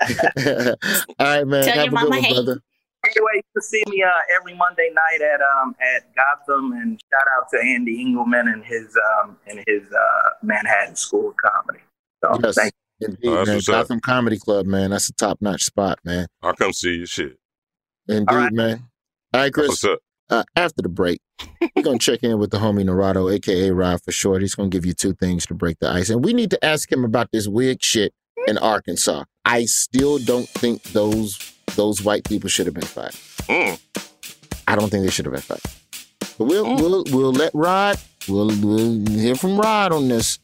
[1.18, 1.64] All right, man.
[1.64, 2.32] Tell Have your a good mama one, hey.
[2.32, 2.60] brother.
[3.04, 7.26] Anyway, you can see me uh, every Monday night at um at Gotham, and shout
[7.38, 11.80] out to Andy Engelman and his um and his uh, Manhattan School of Comedy.
[12.22, 12.54] So Yes.
[12.56, 13.56] thank Indeed, Oh, that's man.
[13.56, 13.74] what's up.
[13.74, 14.90] Gotham Comedy Club, man.
[14.90, 16.26] That's a top notch spot, man.
[16.42, 17.06] I'll come see you.
[17.06, 17.38] Shit.
[18.08, 18.52] Indeed, All right.
[18.52, 18.84] man.
[19.32, 19.68] All right, That's Chris.
[19.68, 19.98] what's up?
[20.28, 21.20] Uh, after the break,
[21.74, 24.42] we're gonna check in with the homie Narado, aka Rod for short.
[24.42, 26.90] He's gonna give you two things to break the ice, and we need to ask
[26.92, 28.12] him about this weird shit
[28.46, 29.24] in Arkansas.
[29.44, 31.38] I still don't think those
[31.74, 33.12] those white people should have been fired.
[33.48, 33.80] Mm.
[34.68, 35.60] I don't think they should have been fired.
[36.38, 36.80] But we'll Mm.
[36.80, 37.98] we'll we'll let Rod.
[38.28, 40.38] We'll we'll hear from Rod on this.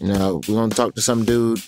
[0.00, 1.60] You know, we're gonna talk to some dude.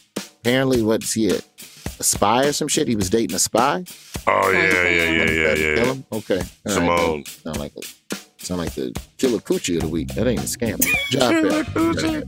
[0.44, 2.86] Apparently, what's he a, a spy or some shit?
[2.86, 3.82] He was dating a spy.
[4.26, 5.84] Oh yeah, yeah, yeah, yeah, Kill yeah.
[5.86, 6.04] him?
[6.12, 6.34] Okay.
[6.34, 6.70] All right.
[6.70, 7.24] Simone.
[7.24, 10.08] Sound like a sound like the killer coochie of the week.
[10.08, 10.78] That ain't a scam.
[11.08, 12.24] Job fair.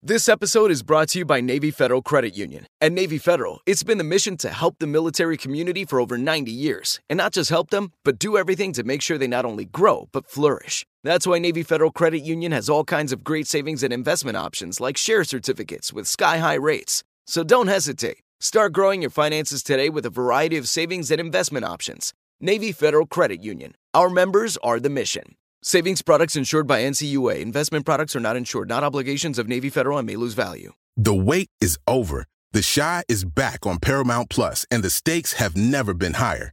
[0.00, 2.66] This episode is brought to you by Navy Federal Credit Union.
[2.80, 6.52] At Navy Federal, it's been the mission to help the military community for over 90
[6.52, 7.00] years.
[7.10, 10.08] And not just help them, but do everything to make sure they not only grow,
[10.12, 10.86] but flourish.
[11.04, 14.80] That's why Navy Federal Credit Union has all kinds of great savings and investment options
[14.80, 17.02] like share certificates with sky high rates.
[17.26, 18.18] So don't hesitate.
[18.38, 22.12] Start growing your finances today with a variety of savings and investment options.
[22.40, 23.74] Navy Federal Credit Union.
[23.94, 25.34] Our members are the mission.
[25.60, 27.40] Savings products insured by NCUA.
[27.40, 30.72] Investment products are not insured, not obligations of Navy Federal and may lose value.
[30.96, 32.26] The wait is over.
[32.52, 36.52] The Chi is back on Paramount Plus, and the stakes have never been higher.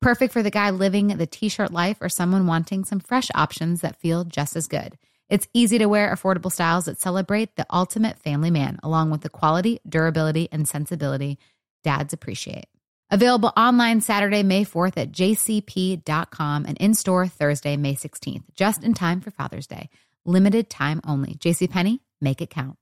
[0.00, 3.82] Perfect for the guy living the t shirt life or someone wanting some fresh options
[3.82, 4.96] that feel just as good.
[5.28, 9.28] It's easy to wear, affordable styles that celebrate the ultimate family man, along with the
[9.28, 11.38] quality, durability, and sensibility
[11.84, 12.64] dads appreciate.
[13.10, 18.94] Available online Saturday, May 4th at jcp.com and in store Thursday, May 16th, just in
[18.94, 19.90] time for Father's Day.
[20.24, 21.34] Limited time only.
[21.34, 22.78] JCPenney, make it count.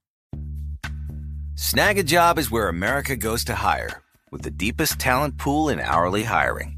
[1.57, 5.81] Snag a job is where America goes to hire, with the deepest talent pool in
[5.81, 6.78] hourly hiring.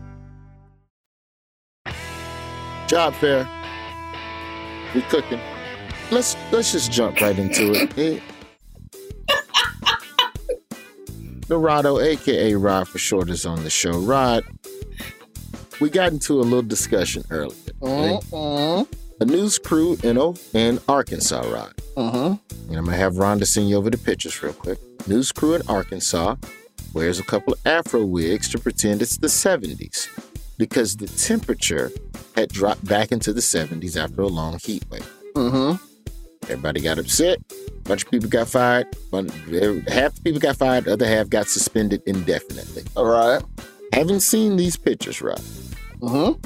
[2.91, 3.47] Job fair.
[4.93, 5.39] We cooking.
[6.11, 7.93] Let's let's just jump right into it.
[7.93, 8.21] Hey.
[11.47, 13.97] Dorado, aka Rod for short, is on the show.
[13.97, 14.43] Rod,
[15.79, 17.55] we got into a little discussion earlier.
[17.79, 18.93] Mm-hmm.
[19.21, 21.73] A news crew in O in Arkansas, Rod.
[21.95, 22.67] Mm-hmm.
[22.67, 24.79] And I'm gonna have Rhonda send you over the pictures real quick.
[25.07, 26.35] News crew in Arkansas
[26.93, 30.09] wears a couple of afro wigs to pretend it's the 70s
[30.57, 31.89] because the temperature
[32.35, 35.07] had dropped back into the 70s after a long heat wave.
[35.35, 35.83] Mm-hmm.
[36.43, 37.39] Everybody got upset.
[37.51, 38.87] A bunch of people got fired.
[39.11, 39.29] One,
[39.87, 40.85] half the people got fired.
[40.85, 42.83] The other half got suspended indefinitely.
[42.95, 43.41] All right.
[43.93, 45.39] Haven't seen these pictures, Rob.
[45.99, 46.41] Mm-hmm.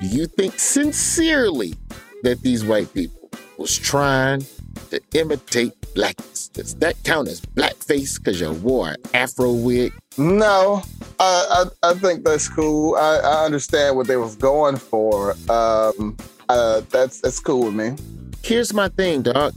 [0.00, 1.74] Do you think sincerely
[2.22, 4.46] that these white people was trying
[4.90, 6.48] to imitate blackness?
[6.48, 9.92] Does that count as blackface because you wore an afro wig?
[10.18, 10.82] No,
[11.22, 12.96] I, I, I think that's cool.
[12.96, 15.36] I, I understand what they was going for.
[15.48, 16.16] Um,
[16.48, 17.96] uh, that's that's cool with me.
[18.42, 19.54] Here's my thing, dog.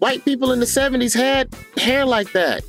[0.00, 2.62] White people in the 70s had hair like that.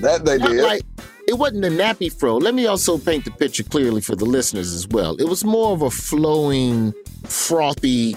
[0.00, 0.62] That they Not did.
[0.62, 0.82] like
[1.28, 2.38] it wasn't a nappy fro.
[2.38, 5.16] Let me also paint the picture clearly for the listeners as well.
[5.16, 8.16] It was more of a flowing, frothy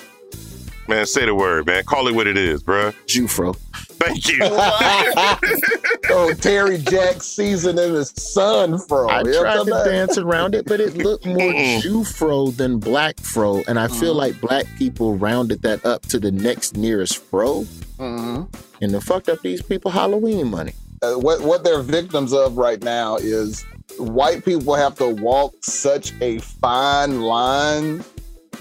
[0.88, 1.84] Man, say the word, man.
[1.84, 2.94] Call it what it is, bruh.
[3.08, 3.56] Jufro.
[4.00, 4.40] Thank you.
[6.10, 9.10] oh, Terry Jack season in the sun fro.
[9.10, 11.82] I You tried to talking dance around it, but it looked more Mm-mm.
[11.82, 13.64] Jew fro than black fro.
[13.68, 14.18] And I feel Mhm.
[14.18, 17.66] like black people rounded that up to the next nearest fro.
[18.00, 18.48] Mhm.
[18.82, 20.74] And then fucked up these people Halloween money.
[21.02, 23.66] Uh, what what they're victims of right now is
[23.98, 28.04] white people have to walk such a fine line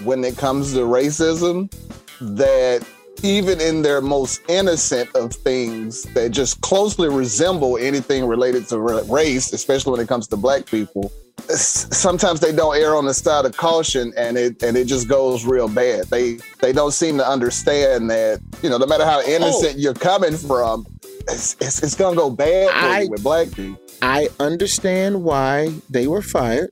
[0.03, 1.71] when it comes to racism
[2.19, 2.85] that
[3.23, 9.53] even in their most innocent of things that just closely resemble anything related to race,
[9.53, 11.11] especially when it comes to black people,
[11.49, 15.45] sometimes they don't err on the side of caution and it and it just goes
[15.45, 16.05] real bad.
[16.07, 19.29] They they don't seem to understand that, you know, no matter how oh.
[19.29, 20.85] innocent you're coming from,
[21.27, 23.79] it's, it's, it's gonna go bad I- with black people.
[24.01, 26.69] I understand why they were fired.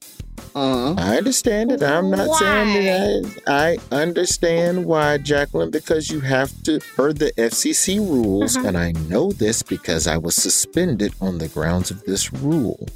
[0.56, 0.98] Mhm.
[1.00, 1.84] I understand it.
[1.84, 7.32] I'm not saying that I, I understand why, Jacqueline, because you have to, per the
[7.38, 8.68] FCC rules, Mhm.
[8.70, 12.88] and I know this because I was suspended on the grounds of this rule.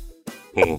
[0.56, 0.76] Hmm.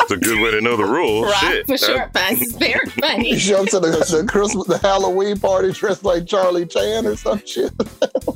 [0.00, 1.26] It's a good way to know the rules.
[1.26, 1.66] Rock Shit.
[1.66, 2.80] for short finds is very
[3.28, 7.14] You show up to the, the Christmas, the Halloween party dressed like Charlie Chan or
[7.16, 7.72] some shit.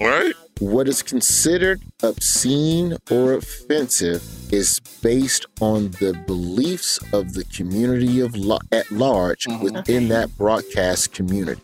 [0.00, 0.34] Right?
[0.58, 4.22] What is considered obscene or offensive
[4.52, 9.60] is based on the beliefs of the community of lo- at large Mhm.
[9.62, 11.62] within that broadcast community.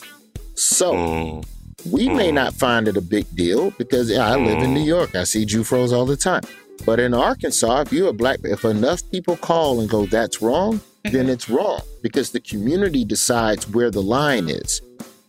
[0.55, 1.45] So Mm.
[1.89, 2.35] we may Mm.
[2.35, 4.75] not find it a big deal because yeah, I live in Mm.
[4.75, 5.15] New York.
[5.15, 6.43] I see Jufros all the time.
[6.85, 10.81] But in Arkansas, if you're a black, if enough people call and go, "That's wrong,"
[11.13, 14.81] then it's wrong because the community decides where the line is.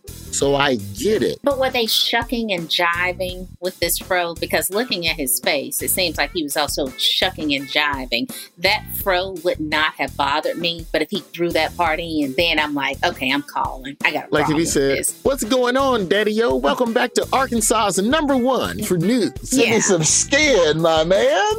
[0.06, 1.38] So I get it.
[1.42, 4.34] But were they shucking and jiving with this fro?
[4.34, 8.32] Because looking at his face, it seems like he was also shucking and jiving.
[8.56, 12.58] That fro would not have bothered me, but if he threw that party in, then
[12.58, 13.96] I'm like, okay, I'm calling.
[14.04, 15.20] I got a Like if he with said, this.
[15.24, 16.54] "What's going on, Daddy Yo?
[16.54, 21.52] Welcome back to Arkansas's number one for news." Give me some skin, my man.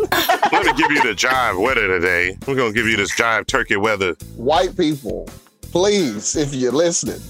[0.51, 2.37] Let me give you the jive weather today.
[2.47, 4.15] We're gonna give you this jive turkey weather.
[4.37, 5.29] White people,
[5.61, 7.21] please, if you're listening,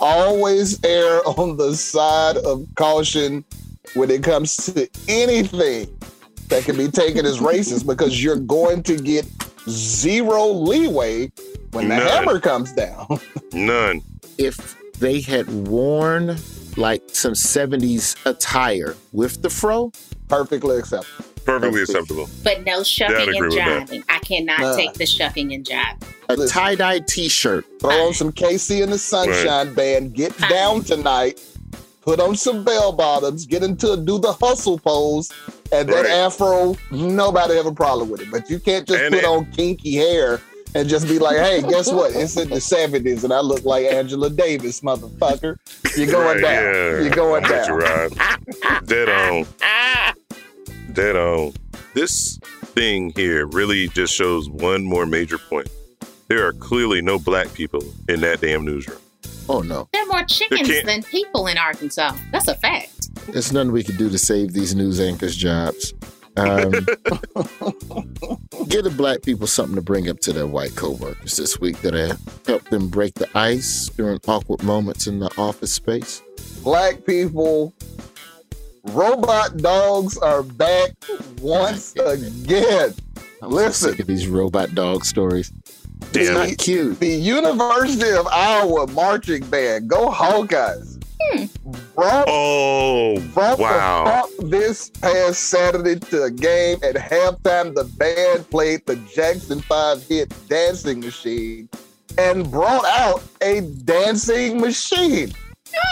[0.00, 3.44] always err on the side of caution
[3.94, 5.96] when it comes to anything
[6.48, 9.26] that can be taken as racist because you're going to get
[9.68, 11.30] zero leeway
[11.72, 12.06] when the None.
[12.06, 13.06] hammer comes down.
[13.52, 14.00] None.
[14.38, 16.36] If they had worn
[16.76, 19.92] like some 70s attire with the fro,
[20.28, 21.24] perfectly acceptable.
[21.48, 22.28] Perfectly acceptable.
[22.44, 23.88] But no shucking and with that.
[23.88, 24.04] jiving.
[24.08, 24.76] I cannot Nah.
[24.76, 26.02] take the shucking and jiving.
[26.28, 27.64] a tie dye t shirt.
[27.80, 30.12] Throw on some KC and the Sunshine Band.
[30.14, 31.40] Get down tonight.
[32.02, 33.46] Put on some bell bottoms.
[33.46, 35.30] Get into do the hustle pose.
[35.72, 36.10] And that Right.
[36.10, 38.30] afro, nobody have a problem with it.
[38.30, 40.40] But you can't just And put it- on kinky hair
[40.74, 42.14] and just be like, "Hey, guess what?
[42.14, 45.56] It's in the '70s, and I look like Angela Davis, motherfucker."
[45.96, 46.74] You're going Right, down.
[46.74, 47.00] yeah.
[47.02, 47.80] You're going I'm with down.
[47.80, 48.86] you, Rod.
[48.86, 49.46] Dead on.
[50.98, 51.52] Dead on.
[51.94, 52.38] This
[52.74, 55.68] thing here really just shows one more major point.
[56.26, 58.98] There are clearly no black people in that damn newsroom.
[59.48, 62.16] Oh no, There are more chickens than people in Arkansas.
[62.32, 63.14] That's a fact.
[63.28, 65.94] there's nothing we can do to save these news anchors' jobs.
[66.36, 66.70] Um,
[68.68, 71.94] give the black people something to bring up to their white coworkers this week that
[71.94, 76.22] have helped them break the ice during awkward moments in the office space.
[76.64, 77.72] Black people,
[78.88, 80.90] robot dogs are back
[81.40, 82.94] once again.
[83.42, 85.52] Listen, Look at these robot dog stories.
[86.00, 86.34] It's Damn.
[86.34, 86.98] not cute.
[87.00, 91.44] the University of Iowa marching band, go Hawkeyes, hmm.
[91.94, 94.04] brought, Oh, brought wow.
[94.04, 96.78] the fuck this past Saturday to a game.
[96.82, 101.68] At halftime, the band played the Jackson 5 hit Dancing Machine
[102.16, 105.32] and brought out a dancing machine.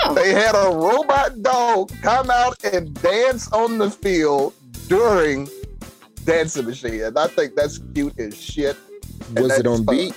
[0.04, 0.14] Oh.
[0.14, 4.54] They had a robot dog come out and dance on the field
[4.88, 5.48] during
[6.24, 7.02] Dancing Machine.
[7.02, 8.76] And I think that's cute as shit.
[9.28, 9.96] And Was it on fun.
[9.96, 10.14] beat?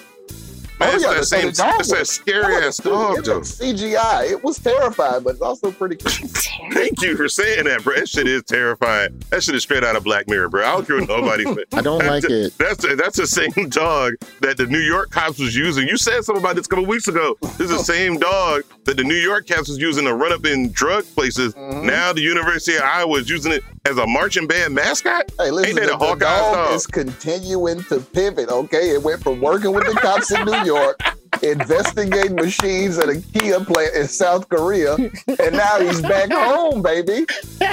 [0.79, 3.41] Man, it's yeah, that the- same, dog it's that was- scary ass dog, it though.
[3.41, 4.31] CGI.
[4.31, 6.27] It was terrifying, but it's also pretty cool.
[6.71, 7.95] Thank you for saying that, bro.
[7.95, 9.21] That shit is terrifying.
[9.29, 10.65] That shit is straight out of Black Mirror, bro.
[10.65, 11.57] I don't care what nobody says.
[11.73, 12.57] I don't That's like the- it.
[12.57, 15.87] That's the, that's the same dog that the New York cops was using.
[15.87, 17.35] You said something about this a couple weeks ago.
[17.57, 20.45] This is the same dog that the New York cops was using to run up
[20.45, 21.53] in drug places.
[21.55, 21.85] Mm-hmm.
[21.87, 25.31] Now the University of Iowa is using it as a marching band mascot.
[25.39, 26.75] Hey, listen, Ain't that the, a Hawkeye dog, dog?
[26.75, 28.49] is continuing to pivot.
[28.49, 30.99] Okay, it went from working with the cops in New York,
[31.43, 37.25] investigating machines at a Kia plant in South Korea, and now he's back home, baby.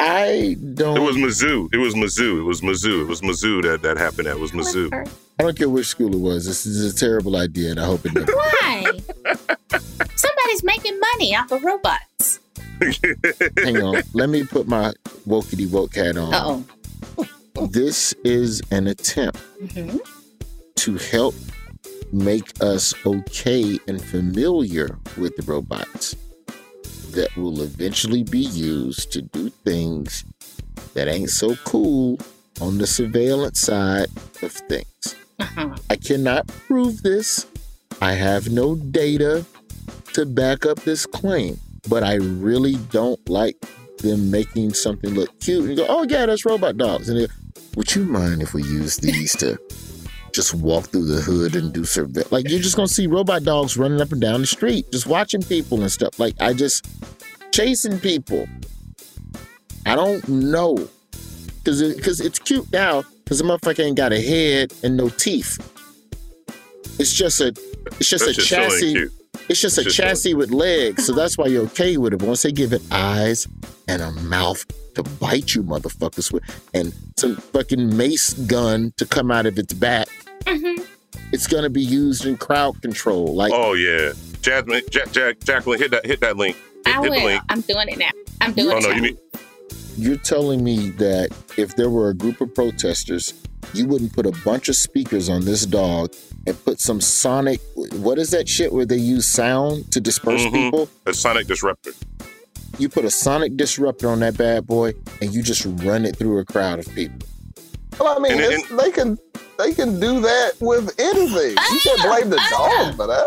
[0.00, 0.96] I don't.
[0.96, 1.68] It was Mizzou.
[1.72, 2.40] It was Mizzou.
[2.40, 3.02] It was Mizzou.
[3.02, 4.26] It was Mizzou that that happened.
[4.26, 4.92] That was Mizzou.
[5.38, 6.46] I don't care which school it was.
[6.46, 8.32] This is a terrible idea, and I hope it never.
[8.32, 8.84] Why?
[10.16, 12.40] Somebody's making money off of robots.
[13.64, 14.02] Hang on.
[14.12, 14.92] Let me put my
[15.26, 16.34] wokey woke hat on.
[16.34, 17.24] Uh
[17.70, 19.38] This is an attempt
[19.76, 20.00] oh.
[20.76, 21.34] to help
[22.12, 26.16] make us okay and familiar with the robots
[27.12, 30.24] that will eventually be used to do things
[30.94, 32.18] that ain't so cool
[32.60, 34.08] on the surveillance side
[34.42, 35.16] of things.
[35.38, 35.76] Uh-huh.
[35.90, 37.46] I cannot prove this.
[38.00, 39.44] I have no data
[40.14, 41.58] to back up this claim,
[41.88, 43.56] but I really don't like
[43.98, 47.08] them making something look cute and go, oh, yeah, that's robot dogs.
[47.08, 47.26] And they,
[47.76, 49.58] would you mind if we use these to
[50.32, 52.32] just walk through the hood and do surveillance?
[52.32, 55.06] Like, you're just going to see robot dogs running up and down the street, just
[55.06, 56.18] watching people and stuff.
[56.18, 56.86] Like, I just
[57.52, 58.46] chasing people.
[59.86, 60.88] I don't know.
[61.58, 65.08] Because it, cause it's cute now because the motherfucker ain't got a head and no
[65.08, 65.58] teeth.
[66.98, 67.54] It's just a
[67.86, 69.08] it's just That's a just chassis.
[69.46, 69.50] Cute.
[69.50, 72.18] It's just a just so- chassis with legs, so that's why you're okay with it.
[72.18, 73.46] But once they give it eyes
[73.88, 74.64] and a mouth
[74.94, 76.42] to bite you motherfuckers with,
[76.74, 80.08] and some fucking mace gun to come out of its back,
[80.44, 80.82] Mm-hmm.
[81.32, 83.34] it's gonna be used in crowd control.
[83.34, 86.56] Like, Oh yeah, Jasmine, Jack, Jack, Jacqueline, hit that, hit that link.
[86.84, 87.24] Hit, I hit will.
[87.24, 87.42] Link.
[87.48, 88.10] I'm doing it now.
[88.42, 88.94] I'm doing Oh it no, now.
[88.96, 89.18] you need.
[89.96, 93.32] You're telling me that if there were a group of protesters,
[93.72, 96.12] you wouldn't put a bunch of speakers on this dog
[96.46, 97.60] and put some sonic
[97.94, 100.52] what is that shit where they use sound to disperse Mhm.
[100.52, 100.88] people?
[101.06, 101.92] A sonic disruptor.
[102.78, 106.38] You put a sonic disruptor on that bad boy and you just run it through
[106.38, 107.18] a crowd of people.
[108.00, 109.18] Well, I mean, And- it's, they can
[109.56, 111.50] they can do that with anything.
[111.50, 113.26] You can't blame the dog for that.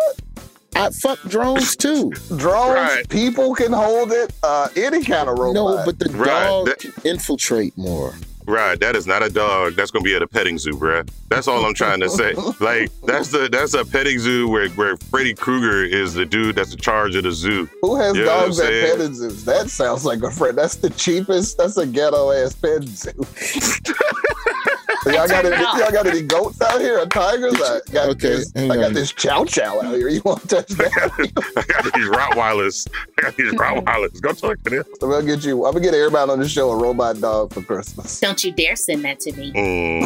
[0.76, 2.11] I fuck drones too.
[2.36, 3.07] Drones, Right.
[3.09, 4.34] people can hold it.
[4.43, 5.53] Uh, any kind of robot.
[5.55, 8.13] No, but the Right, dog that- infiltrate more.
[8.48, 9.74] Right, that is not a dog.
[9.76, 11.08] That's gonna be at a petting zoo, bruh.
[11.30, 12.34] That's all I'm trying to say.
[12.60, 16.72] Like that's the that's a petting zoo where where Freddy Krueger is the dude that's
[16.72, 17.70] in charge of the zoo.
[17.82, 19.43] Who has You know what I'm dogs at petting zoos?
[19.45, 20.58] That sounds like a friend.
[20.58, 21.58] That's the cheapest.
[21.58, 23.12] That's a ghetto ass petting zoo.
[25.14, 27.53] y'all got any, y'all got any goats out here or tigers?
[27.62, 28.51] I got Okay, this.
[28.55, 28.93] I got on.
[28.93, 30.08] this chow chow out here.
[30.10, 31.12] You want to touch that?
[31.58, 32.88] I got these Rottweilers.
[33.18, 34.22] I got these Rottweilers.
[34.22, 34.84] Go talk to them.
[35.01, 35.66] I'm gonna get you.
[35.66, 38.20] I'm gonna get everybody on the show a robot dog for Christmas.
[38.20, 39.51] Don't you dare send that to me.
[39.53, 40.03] Mm,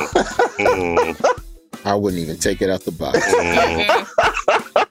[0.60, 1.41] mm,
[1.86, 3.18] I wouldn't even take it out the box.
[3.26, 4.88] mm.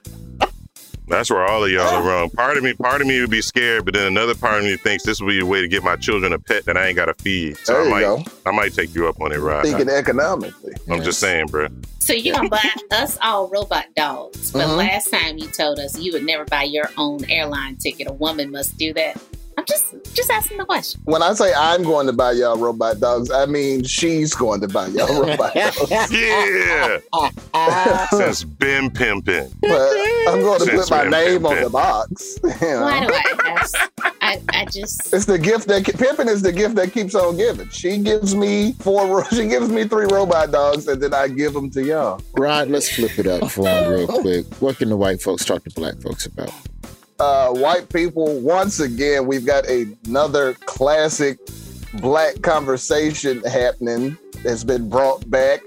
[1.07, 2.29] That's where all of y'all are wrong.
[2.29, 4.77] Part of me, part of me would be scared, but then another part of me
[4.77, 6.95] thinks this would be a way to get my children a pet that I ain't
[6.95, 7.57] got to feed.
[7.57, 8.23] So There I you might, go.
[8.45, 9.63] I might take you up on it, Rod.
[9.63, 10.73] Thinking economically.
[10.89, 11.67] I'm just saying, bro.
[11.99, 14.51] So you're gonna buy us all robot dogs.
[14.51, 14.77] But Mhm.
[14.77, 18.07] last time you told us you would never buy your own airline ticket.
[18.07, 19.17] A woman must do that.
[19.57, 21.01] I'm just just asking the question.
[21.05, 24.67] When I say I'm going to buy y'all robot dogs, I mean she's going to
[24.67, 26.11] buy y'all robot dogs.
[26.11, 26.99] Yeah.
[28.11, 29.51] Since been pimping.
[29.61, 29.91] But
[30.27, 32.39] I'm going to Since put my been name on the box.
[32.43, 32.81] you know?
[32.81, 33.75] Why do I ask?
[34.21, 37.69] I, I just It's the gift that pimping is the gift that keeps on giving.
[37.69, 39.25] She gives me four.
[39.29, 42.21] She gives me three robot dogs, and then I give them to y'all.
[42.33, 44.45] Rod, let's flip it up for him real quick.
[44.61, 46.51] What can the white folks talk to black folks about?
[47.21, 51.37] Uh, white people, once again, we've got another classic
[51.95, 55.61] black conversation happening that's been brought back.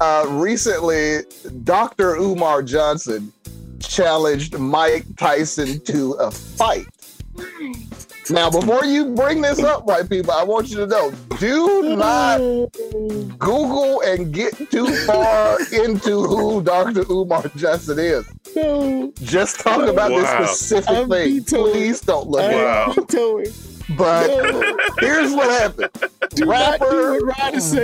[0.00, 1.22] Uh, recently,
[1.64, 2.14] Dr.
[2.14, 3.32] Umar Johnson
[3.80, 6.86] challenged Mike Tyson to a fight.
[8.30, 12.38] Now, before you bring this up, white people, I want you to know do not
[13.38, 17.04] Google and get too far into who Dr.
[17.10, 18.24] Umar Johnson is.
[19.20, 20.18] Just talk about Wow.
[20.40, 21.44] this specific thing.
[21.44, 22.94] Please don't look Wow.
[22.96, 23.52] at it.
[23.98, 24.30] But
[25.00, 25.90] here's what happened.
[26.48, 27.18] rapper,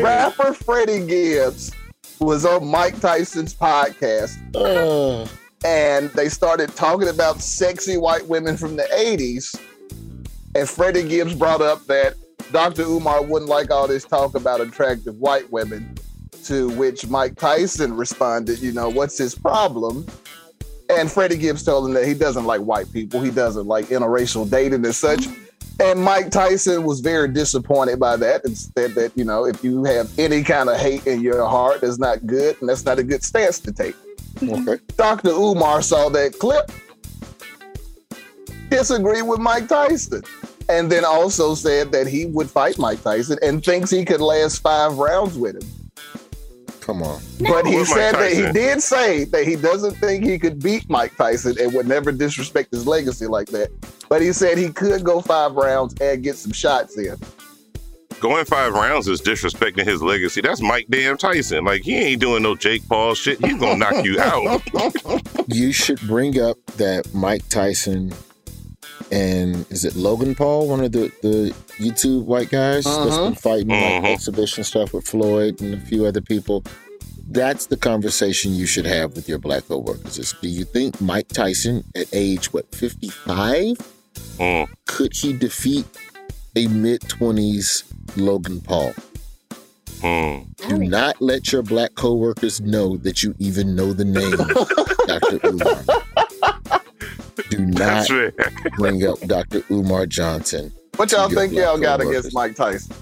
[0.00, 1.72] rapper Freddie Gibbs
[2.20, 4.36] was on Mike Tyson's podcast.
[5.64, 9.58] And they started talking about sexy white women from the 80s.
[10.58, 12.14] And Freddie Gibbs brought up that
[12.50, 12.82] Dr.
[12.82, 15.94] Umar wouldn't like all this talk about attractive white women.
[16.46, 20.04] To which Mike Tyson responded, you know, what's his problem?
[20.90, 23.20] And Freddie Gibbs told him that he doesn't like white people.
[23.20, 25.26] He doesn't like interracial dating and such.
[25.78, 29.84] And Mike Tyson was very disappointed by that and said that, you know, if you
[29.84, 33.04] have any kind of hate in your heart, that's not good and that's not a
[33.04, 33.94] good stance to take.
[34.42, 34.82] Okay.
[34.96, 35.30] Dr.
[35.30, 36.72] Umar saw that clip,
[38.70, 40.22] disagreed with Mike Tyson,
[40.68, 44.58] and then also said that he would fight Mike Tyson and thinks he could last
[44.58, 45.68] five rounds with him.
[46.80, 47.20] Come on.
[47.40, 51.14] But he said that he did say that he doesn't think he could beat Mike
[51.16, 53.68] Tyson and would never disrespect his legacy like that.
[54.08, 57.16] But he said he could go five rounds and get some shots in.
[58.20, 60.40] Going five rounds is disrespecting his legacy.
[60.40, 61.64] That's Mike Damn Tyson.
[61.64, 63.38] Like he ain't doing no Jake Paul shit.
[63.44, 64.62] He's gonna knock you out.
[65.50, 68.12] You should bring up that Mike Tyson
[69.10, 73.24] and is it Logan Paul, one of the, the YouTube white guys that's Uh-huh.
[73.26, 76.62] been fighting like exhibition stuff with Floyd and a few other people.
[77.30, 80.18] That's the conversation you should have with your black coworkers.
[80.18, 83.76] Is do you think Mike Tyson at age what fifty five
[84.38, 84.66] Mm.
[84.86, 85.86] could he defeat
[86.56, 87.84] a mid twenties
[88.16, 88.94] Logan Paul?
[90.00, 90.46] Mm.
[90.68, 94.36] Do not let your black coworkers know that you even know the name
[95.06, 95.40] Dr.
[95.46, 95.82] Umar.
[97.50, 98.10] Do not That's
[98.76, 99.62] bring up Dr.
[99.70, 100.72] Umar Johnson.
[100.96, 102.20] What y'all think y'all got coworkers.
[102.26, 102.94] against Mike Tyson?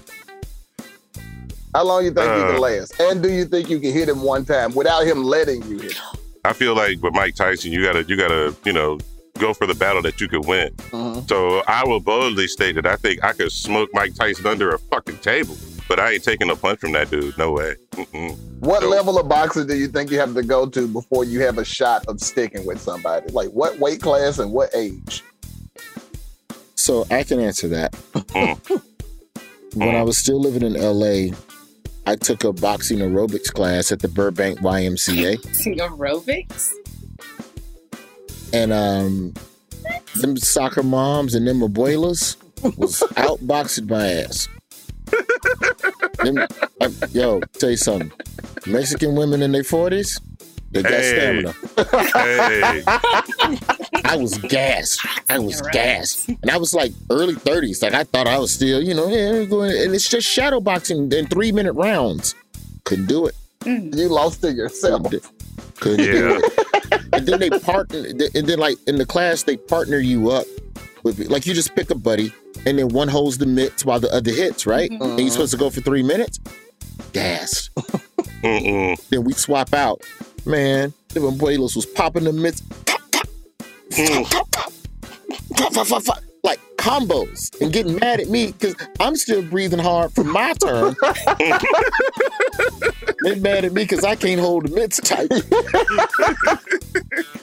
[1.73, 2.51] How long you think you Uh.
[2.53, 2.99] can last?
[2.99, 5.93] And do you think you can hit him one time without him letting you hit
[5.93, 6.03] him?
[6.45, 8.99] I feel like with Mike Tyson, you gotta you gotta you know
[9.37, 10.69] go for the battle that you could win.
[10.91, 11.27] Mhm.
[11.27, 14.79] So I will boldly state that I think I could smoke Mike Tyson under a
[14.79, 15.55] fucking table,
[15.87, 17.37] but I ain't taking a punch from that dude.
[17.37, 17.75] No way.
[17.93, 18.37] Mm-mm.
[18.59, 18.91] What Nope.
[18.91, 21.65] level of boxing do you think you have to go to before you have a
[21.65, 23.31] shot of sticking with somebody?
[23.31, 25.23] Like what weight class and what age?
[26.75, 27.91] So I can answer that.
[28.13, 28.81] Mm.
[29.75, 31.35] when I was still living in LA,
[32.05, 35.37] I took a boxing aerobics class at the Burbank YMCA.
[35.77, 36.71] aerobics.
[38.53, 39.33] and um
[40.15, 42.37] them soccer moms and them abuelas
[42.77, 44.47] was outboxing my ass.
[46.23, 46.45] Them,
[46.81, 48.11] I, yo, tell you something.
[48.65, 50.19] Mexican women in their forties,
[50.71, 51.43] they got Hey.
[51.43, 51.53] stamina.
[52.13, 52.83] Hey,
[54.03, 55.05] I was gassed.
[55.29, 57.81] I was gassed, and I was like early thirties.
[57.81, 59.71] Like I thought I was still, you know, yeah, going.
[59.71, 62.35] And it's just shadow boxing in three minute rounds.
[62.83, 63.35] Couldn't do it.
[63.61, 63.95] Mm.
[63.95, 65.03] You lost to yourself.
[65.09, 65.29] Couldn't do,
[65.79, 67.03] couldn't do it.
[67.13, 70.45] And then they partner, and then like in the class they partner you up
[71.03, 72.33] with like you just pick a buddy,
[72.67, 74.91] and then one holds the mitts while the other hits, right?
[74.91, 75.01] Mm-hmm.
[75.01, 76.37] And you're supposed to go for three minutes.
[77.13, 77.73] Gassed.
[78.43, 79.01] Mm-mm.
[79.07, 80.01] Then we swap out.
[80.45, 82.61] Man, them abuelos was popping the mitts.
[86.43, 90.93] Like combos and getting mad at me because I'm still breathing hard for my turn.
[93.23, 95.31] They're mad at me because I can't hold the mitts tight.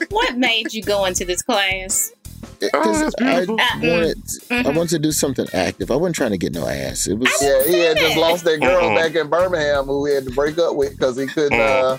[0.09, 2.11] What made you go into this class?
[2.59, 3.45] Because oh, I Uh-uh.
[3.49, 4.75] wanted, I mm-hmm.
[4.75, 5.91] wanted to do something active.
[5.91, 7.07] I wasn't trying to get no ass.
[7.07, 10.25] It was Yeah, he had just lost that girl back in Birmingham who he had
[10.25, 11.93] to break up with because he couldn't mm.
[11.93, 11.97] uh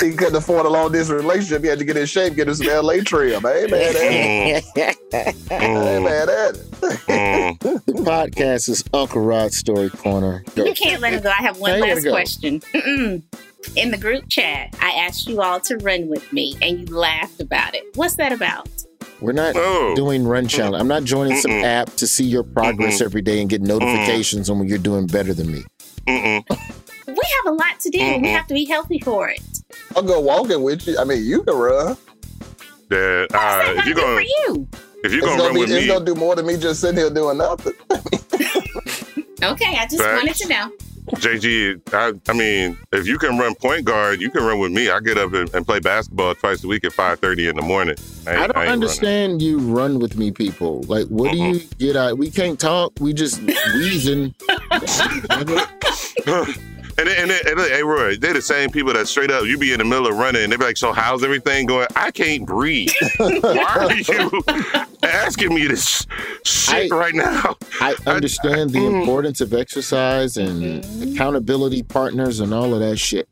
[0.00, 1.62] he couldn't afford a long distance relationship.
[1.62, 3.44] He had to get in shape, get him some LA trim.
[3.44, 4.64] I ain't mad at it.
[4.74, 5.50] Mm.
[5.50, 6.70] I ain't mad at it.
[7.86, 10.44] the podcast is Uncle Rod's Story Corner.
[10.54, 10.64] Go.
[10.64, 11.30] You can't let him go.
[11.30, 12.60] I have one Now last question.
[12.60, 13.22] Mm-mm.
[13.76, 17.40] In the group chat, I asked you all to run with me, and you laughed
[17.40, 17.84] about it.
[17.94, 18.68] What's that about?
[19.20, 19.94] We're not Oh.
[19.94, 20.80] doing run challenge.
[20.80, 21.64] I'm not joining some Mm-mm.
[21.64, 23.04] app to see your progress Mm-mm.
[23.04, 25.64] every day and get notifications on when you're doing better than me.
[26.06, 26.42] Mm-mm.
[27.06, 27.14] We
[27.44, 27.98] have a lot to do.
[27.98, 28.32] We Mm-mm.
[28.32, 29.40] have to be healthy for it.
[29.94, 30.98] I'll go walking with you.
[30.98, 31.96] I mean, you can run.
[32.88, 34.68] That uh, if you're Good gonna you.
[35.04, 36.56] if you're It's gonna gonna, run be, with it's me, gonna do more than me
[36.56, 37.74] just sitting here doing nothing.
[39.42, 40.22] Okay, I just Facts.
[40.22, 40.70] wanted to know.
[41.06, 44.90] JG, I, I mean, if you can run point guard, you can run with me.
[44.90, 47.62] I get up and, and play basketball twice a week at five thirty in the
[47.62, 47.96] morning.
[48.26, 50.82] I, I don't I understand you run with me people.
[50.82, 52.18] Like, what do you get out?
[52.18, 52.92] We can't talk.
[53.00, 53.40] We just
[53.74, 54.34] wheezing.
[56.98, 59.44] And then, and then, and then, hey Roy, they're the same people that straight up
[59.46, 61.86] you be in the middle of running and they be like, "So how's everything going?"
[61.96, 62.90] I can't breathe.
[63.16, 64.42] Why are you
[65.02, 66.06] asking me this
[66.44, 67.56] shit I- right now?
[67.80, 69.00] I understand the Mm.
[69.00, 70.84] importance of exercise and
[71.14, 73.28] accountability partners and all of that shit.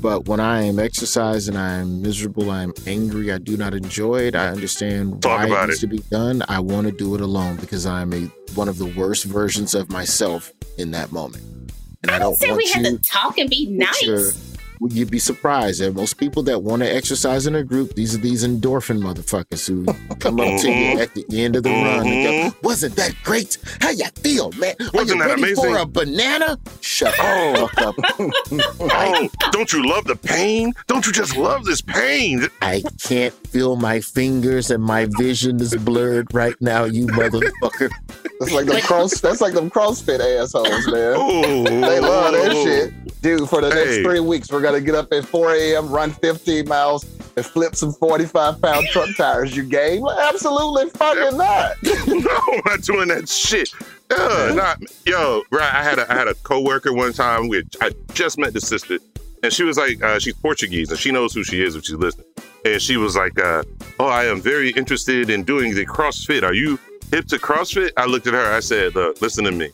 [0.00, 4.20] But when I am exercising, I am miserable, I am angry, I do not enjoy
[4.22, 4.34] it.
[4.34, 5.80] I understand Talk why it needs it.
[5.82, 6.42] to be done.
[6.48, 8.20] I want to do it alone because I'm a
[8.54, 11.44] one of the worst versions of myself in that moment.
[12.02, 14.38] And I, I don't say we had to talk and be your- nice.
[14.80, 18.16] well, You'd be surprised that most people that want to exercise in a group, these
[18.16, 19.84] are these endorphin motherfuckers who
[20.16, 23.58] come up to you at the end of the run and go, "Wasn't that great?
[23.80, 24.74] How you feel, man?
[24.80, 24.96] Mm-hmm.
[24.96, 27.52] Wasn't that amazing?" for a banana?" Shut Oh.
[27.52, 27.94] the fuck up.
[28.94, 30.72] Oh, don't you love the pain?
[30.88, 32.48] Don't you just love this pain?
[32.60, 37.90] I can't feel my fingers and my vision is blurred right now, you motherfucker.
[38.40, 39.20] That's like them cross.
[39.20, 41.14] That's like them CrossFit assholes, man.
[41.16, 43.22] Oh, They love that shit.
[43.22, 44.02] Dude, for the next Hey.
[44.02, 47.04] three weeks, we're to get up at 4 a.m., run 15 miles,
[47.36, 49.56] and flip some 45 pound truck tires.
[49.56, 50.04] You game?
[50.06, 51.76] Absolutely fucking not.
[52.08, 53.68] no, I'm not doing that shit.
[54.10, 55.72] Uh, not, yo, right.
[55.72, 57.48] I had a I had a coworker one time.
[57.48, 58.98] We I just met the sister,
[59.42, 61.94] and she was like, uh, she's Portuguese, and she knows who she is if she's
[61.94, 62.26] listening.
[62.64, 63.62] And she was like, uh,
[63.98, 66.42] "Oh, I am very interested in doing the CrossFit.
[66.42, 66.78] Are you
[67.12, 68.52] hip to CrossFit?" I looked at her.
[68.52, 69.70] I said, "Look, listen to me.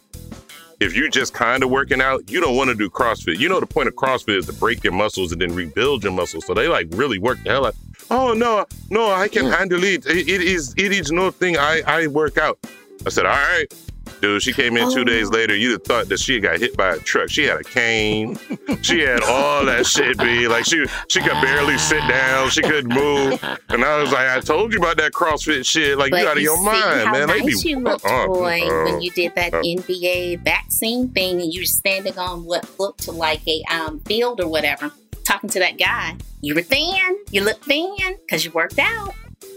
[0.80, 3.38] If you're just kind of working out, you don't want to do CrossFit.
[3.38, 6.12] You know the point of CrossFit is to break your muscles and then rebuild your
[6.12, 6.46] muscles.
[6.46, 7.74] So they like really work the hell out.
[8.10, 9.56] Oh no, no, I can mm.
[9.56, 10.06] handle it.
[10.06, 11.56] It, it is it is no thing.
[11.56, 12.58] I I work out.
[13.06, 13.72] I said, all right.
[14.20, 15.54] Dude, she came in two days later.
[15.54, 17.30] You'd have thought that she got hit by a truck.
[17.30, 18.38] She had a cane.
[18.82, 22.50] She had all that shit, be like she she could barely sit down.
[22.50, 23.42] She couldn't move.
[23.68, 25.98] And I was like, I told you about that CrossFit shit.
[25.98, 27.28] Like but you out of you your see mind, how man.
[27.28, 29.62] They nice be you looked, uh, boy, uh, when you did that uh.
[29.62, 34.48] NBA vaccine thing, and you were standing on what looked like a um, field or
[34.48, 34.90] whatever,
[35.24, 36.16] talking to that guy.
[36.40, 37.18] You were thin.
[37.30, 39.14] You looked thin because you worked out.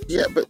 [0.07, 0.47] Yeah, but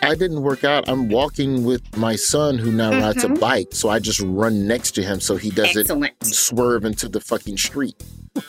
[0.00, 0.88] I didn't work out.
[0.88, 3.40] I'm walking with my son who now rides a Mhm.
[3.40, 6.12] bike, so I just run next to him so he doesn't Excellent.
[6.24, 7.96] swerve into the fucking street.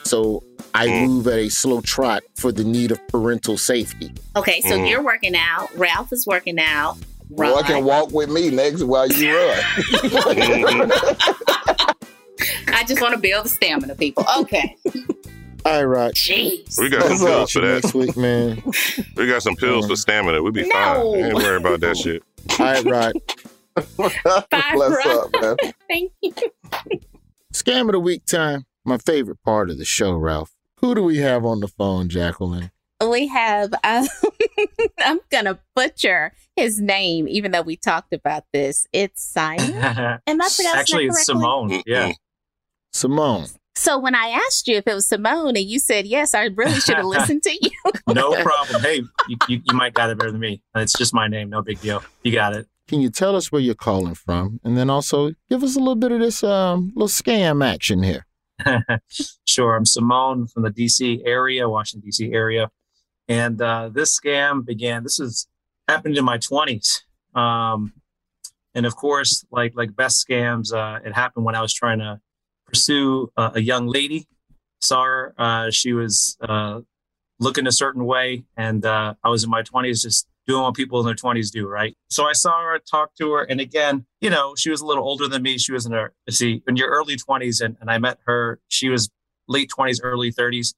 [0.04, 0.42] So
[0.74, 1.06] I Mm.
[1.08, 4.12] move at a slow trot for the need of parental safety.
[4.36, 4.88] Okay, so Mm.
[4.88, 5.68] you're working out.
[5.76, 6.96] Ralph is working out.
[7.28, 10.92] Well, I can walk with me next while you run.
[12.68, 14.24] I just want to build the stamina, people.
[14.38, 14.76] Okay.
[15.64, 16.14] All right, Rod.
[16.14, 16.74] Jeez.
[16.78, 17.74] We got some pills for that.
[17.74, 17.98] Next that.
[17.98, 18.62] week, man.
[19.16, 20.42] We got some pills for stamina.
[20.42, 20.70] We'll be No.
[21.14, 21.24] fine.
[21.24, 22.22] Ain't worry about that shit.
[22.58, 23.12] All right, Rod.
[24.50, 25.34] Bye, What's Rod.
[25.34, 25.72] up, man?
[25.88, 26.32] Thank you.
[27.54, 28.64] Scam of the week time.
[28.84, 30.52] My favorite part of the show, Ralph.
[30.78, 32.70] Who do we have on the phone, Jacqueline?
[33.08, 34.06] we have um,
[34.98, 40.18] i'm gonna butcher his name even though we talked about this it's simon am i
[40.26, 41.24] pronouncing Actually, it's correctly?
[41.24, 41.82] Simone.
[41.86, 42.12] Yeah.
[42.92, 43.46] Simone.
[43.74, 46.80] So when i asked you if it was simone and you said yes i really
[46.80, 47.70] should have listened to you
[48.14, 48.82] No problem.
[48.82, 50.62] Hey, you, you, you might got it better than me.
[50.74, 51.50] It's just my name.
[51.50, 52.02] No big deal.
[52.22, 52.66] You got it.
[52.88, 54.60] Can you tell us where you're calling from?
[54.64, 58.26] And then also give us a little bit of this um, little scam action here.
[59.44, 59.76] sure.
[59.76, 62.70] I'm Simone from the DC area, Washington, DC area.
[63.28, 65.46] And uh, this scam began, this is
[65.88, 67.02] happened in my 20s.
[67.34, 67.92] Um,
[68.74, 72.20] and of course, like like best scams, uh, it happened when I was trying to
[72.70, 74.26] pursue uh, a young lady.
[74.80, 76.80] Saw her, uh, she was uh,
[77.38, 80.98] looking a certain way, and uh, I was in my 20s just doing what people
[81.00, 81.94] in their 20s do, right?
[82.08, 85.04] So I saw her, talked to her, and again, you know, she was a little
[85.04, 85.58] older than me.
[85.58, 88.88] She was in her, see, in your early 20s, and, and I met her, she
[88.88, 89.10] was
[89.48, 90.74] late 20s, early 30s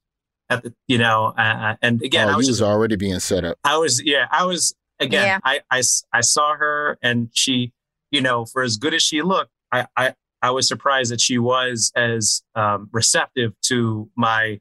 [0.49, 3.45] at the, you know, uh, and again, oh, I was you just already being set
[3.45, 3.57] up.
[3.63, 5.69] I was, yeah, I was, again, Yeah.
[5.71, 7.71] I saw her and she,
[8.11, 10.13] you know, for as good as she looked, I, I,
[10.43, 14.59] I was surprised that she was as um, receptive to my,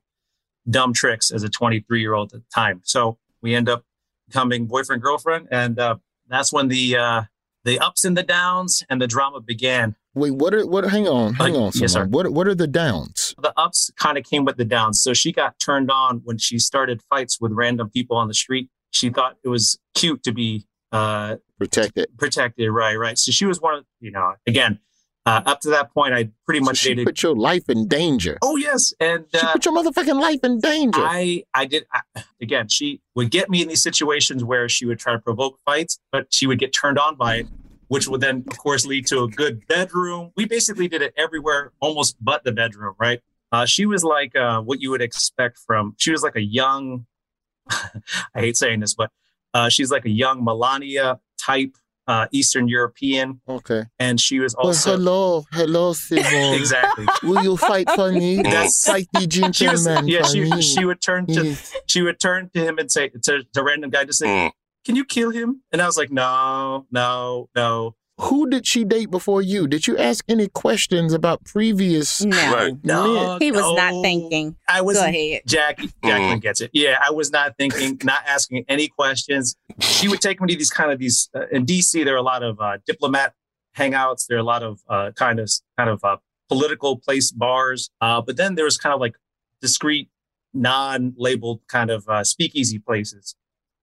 [0.69, 2.81] dumb tricks as a 23 year old at the time.
[2.85, 3.85] So we end up
[4.29, 5.97] becoming boyfriend girlfriend, and uh,
[6.29, 7.23] that's when the uh,
[7.65, 9.97] the ups and the downs and the drama began.
[10.15, 10.85] Wait, what are what?
[10.85, 11.73] Hang on, hang on.
[11.75, 12.07] yes, sir.
[12.07, 13.35] What what are the downs?
[13.39, 15.03] The ups kind of came with the downs.
[15.03, 18.69] So she got turned on when she started fights with random people on the street.
[18.91, 22.09] She thought it was cute to be uh, protected.
[22.19, 23.19] Protected, right, right.
[23.19, 24.79] So she was one of you know again.
[25.25, 27.07] Uh, up to that point, I pretty much She dated.
[27.07, 28.39] put your life in danger.
[28.43, 31.01] Oh yes, and She uh, put your motherfucking life in danger.
[31.01, 32.01] I I did I,
[32.41, 32.67] again.
[32.69, 36.27] She would get me in these situations where she would try to provoke fights, but
[36.35, 37.47] she would get turned on by it,
[37.87, 40.33] which would then, of course, lead to a good bedroom.
[40.37, 42.97] We basically did it everywhere, almost but the bedroom.
[42.99, 43.21] Right?
[43.53, 45.95] Uh, she was like uh, what you would expect from.
[45.99, 47.07] She was like a young.
[47.71, 49.11] I hate saying this, but
[49.55, 51.77] uh, she's like a young Melania type
[52.07, 53.41] uh, Eastern European.
[53.49, 53.85] Okay.
[53.99, 56.55] And she was Well, also hello, hello, Simone.
[56.59, 57.07] exactly.
[57.23, 58.37] Will you fight for me?
[58.43, 60.63] That's- fight the she was, yeah, she, me.
[60.63, 61.73] she would turn to Yes.
[61.87, 64.53] she would turn to him and say to the random guy to say,
[64.85, 69.11] "Can you kill him?" And I was like, "No, no, no." Who did she date
[69.11, 69.67] before you?
[69.67, 72.23] Did you ask any questions about previous?
[72.25, 72.81] No, men?
[72.85, 73.75] No, he was no.
[73.75, 74.55] not thinking.
[74.69, 75.43] I was Go ahead.
[75.45, 75.91] Jackie.
[76.05, 76.71] Jacqueline gets it.
[76.73, 79.57] Yeah, I was not thinking, not asking any questions.
[79.81, 82.05] She would take me to these kind of these uh, in DC.
[82.05, 83.35] There are a lot of uh, diplomat
[83.77, 84.27] hangouts.
[84.29, 86.19] There are a lot of uh, kind of kind of uh,
[86.49, 87.91] political place bars.
[88.01, 89.17] Uh, but then there was kind of like
[89.61, 90.09] discreet,
[90.55, 93.35] non-labeled kind of uh, speakeasy places,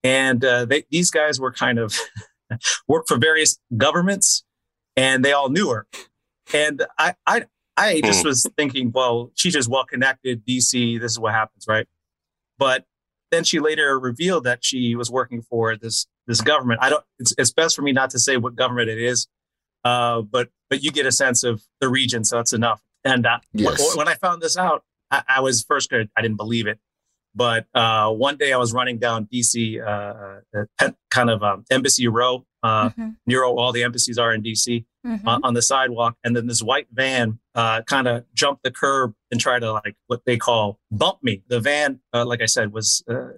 [0.04, 1.98] and uh, they, these guys were kind of
[2.88, 4.44] worked for various governments,
[4.96, 5.88] and they all knew her.
[6.54, 7.46] And I, I,
[7.78, 11.00] I just was thinking, well, she's just well connected, DC.
[11.00, 11.88] This is what happens, right?
[12.58, 12.86] But
[13.32, 16.80] then she later revealed that she was working for this this government.
[16.82, 17.04] I don't.
[17.20, 19.28] It's, it's best for me not to say what government it is,
[19.84, 22.82] uh, but but you get a sense of the region, so that's enough.
[23.04, 23.96] And uh, Yes.
[23.96, 25.94] when I found this out, I, I was first.
[25.94, 26.80] I didn't believe it,
[27.46, 30.42] but uh, one day I was running down DC, uh,
[30.80, 33.16] uh, kind of um, Embassy Row, uh, Mhm.
[33.26, 35.22] near all the embassies are in DC, Mhm.
[35.26, 39.14] on, on the sidewalk, and then this white van uh, kind of jumped the curb
[39.32, 41.42] and tried to like what they call bump me.
[41.48, 43.30] The van, uh, like I said, was uh,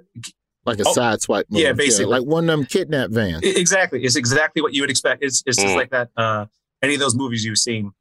[0.65, 1.61] Like a Oh, side swipe move.
[1.61, 2.05] yeah, basically.
[2.15, 3.41] like one of them kidnap vans.
[3.43, 4.03] Exactly.
[4.03, 5.23] It's exactly what you would expect.
[5.23, 5.81] It's, it's just Mm.
[5.81, 6.45] like that, uh,
[6.83, 7.91] any of those movies you've seen.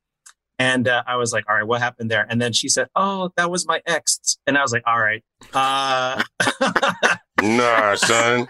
[0.60, 2.26] And uh, I was like, all right, what happened there?
[2.28, 4.36] And then she said, oh, that was my ex.
[4.46, 5.24] And I was like, all right.
[5.54, 6.22] Uh,
[7.42, 8.46] Nah, son.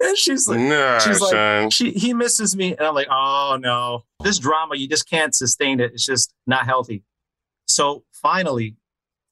[0.00, 1.68] and she's like, Nah, she's like, son.
[1.70, 2.74] she, he misses me.
[2.74, 5.92] And I'm like, oh no, this drama, you just can't sustain it.
[5.92, 7.02] It's just not healthy.
[7.66, 8.76] So finally,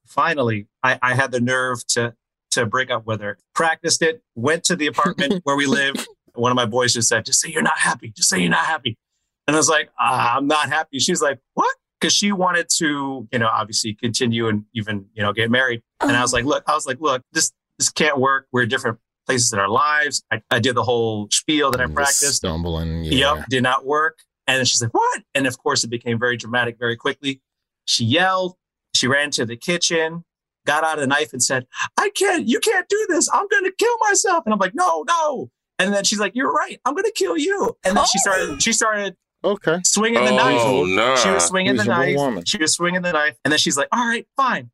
[0.06, 2.14] finally, I, I had the nerve to,
[2.50, 6.06] to break up with her, practiced it, went to the apartment where we live.
[6.34, 8.12] One of my boys just said, just say you're not happy.
[8.14, 8.98] Just say you're not happy.
[9.46, 10.98] And I was like, ah, I'm not happy.
[10.98, 11.74] She's like, what?
[12.00, 15.82] Because she wanted to, you know, obviously continue and even, you know, get married.
[16.00, 18.46] And I was like, look, I was like, look, this this can't work.
[18.52, 20.22] We're different places in our lives.
[20.30, 22.36] I, I did the whole spiel that I practiced.
[22.36, 23.04] Stumbling.
[23.04, 23.34] Yeah.
[23.36, 24.18] Yep, did not work.
[24.46, 25.22] And then she's like, what?
[25.34, 27.40] And of course, it became very dramatic very quickly.
[27.84, 28.56] She yelled.
[28.94, 30.24] She ran to the kitchen,
[30.64, 31.66] got out a knife and said,
[31.98, 33.28] I can't, you can't do this.
[33.30, 34.44] I'm going to kill myself.
[34.46, 35.50] And I'm like, no, no.
[35.78, 36.80] And then she's like, you're right.
[36.86, 37.76] I'm going to kill you.
[37.84, 39.14] And then she started, she started
[39.44, 39.78] Okay.
[39.84, 40.96] swinging the Oh, knife.
[40.96, 41.16] nah.
[41.16, 42.16] She was swinging the knife.
[42.16, 42.44] woman.
[42.44, 43.36] She was swinging the knife.
[43.44, 44.70] And then she's like, all right, fine.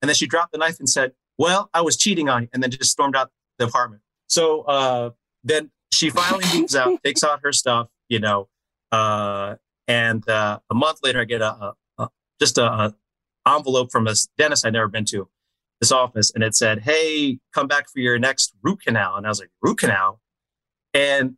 [0.00, 2.48] And then she dropped the knife and said, well, I was cheating on you.
[2.52, 4.02] And then just stormed out the apartment.
[4.28, 5.10] So uh,
[5.42, 8.48] then she finally moves out, takes out her stuff, you know.
[8.92, 9.56] Uh,
[9.88, 12.08] and uh, a month later, I get a, a, a
[12.40, 12.94] just a, a
[13.46, 15.28] envelope from this dentist I'd never been to,
[15.80, 19.28] this office, and it said, "Hey, come back for your next root canal." And I
[19.28, 20.20] was like, "Root canal?"
[20.94, 21.36] And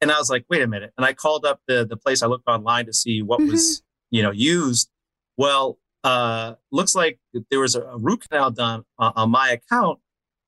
[0.00, 2.22] and I was like, "Wait a minute!" And I called up the the place.
[2.22, 4.90] I looked online to see what was you know used.
[5.36, 7.18] Well, uh, looks like
[7.50, 9.98] there was a, a root canal done on, on my account,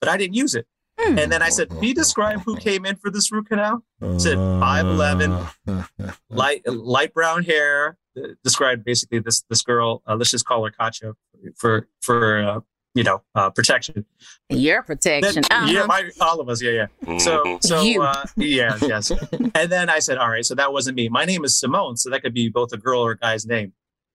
[0.01, 0.67] but I didn't use it.
[0.99, 4.19] And then I said, "Can you describe who came in for this root canal?" I
[4.19, 5.47] said five eleven,
[6.29, 7.97] light light brown hair.
[8.17, 10.03] uh, Described basically this this girl.
[10.07, 11.15] Uh, let's just call her Katya
[11.57, 12.61] for for uh,
[12.95, 14.05] you know uh, protection.
[14.49, 15.43] Your protection.
[15.49, 15.87] Then- Yeah, Uh-huh.
[15.87, 16.61] my, all of us.
[16.63, 17.19] Yeah, yeah.
[17.19, 19.11] So, so uh, yeah, yes.
[19.55, 21.09] and then I said, all right, so that wasn't me.
[21.09, 23.73] My name is Simone, so that could be both a girl or a guy's name.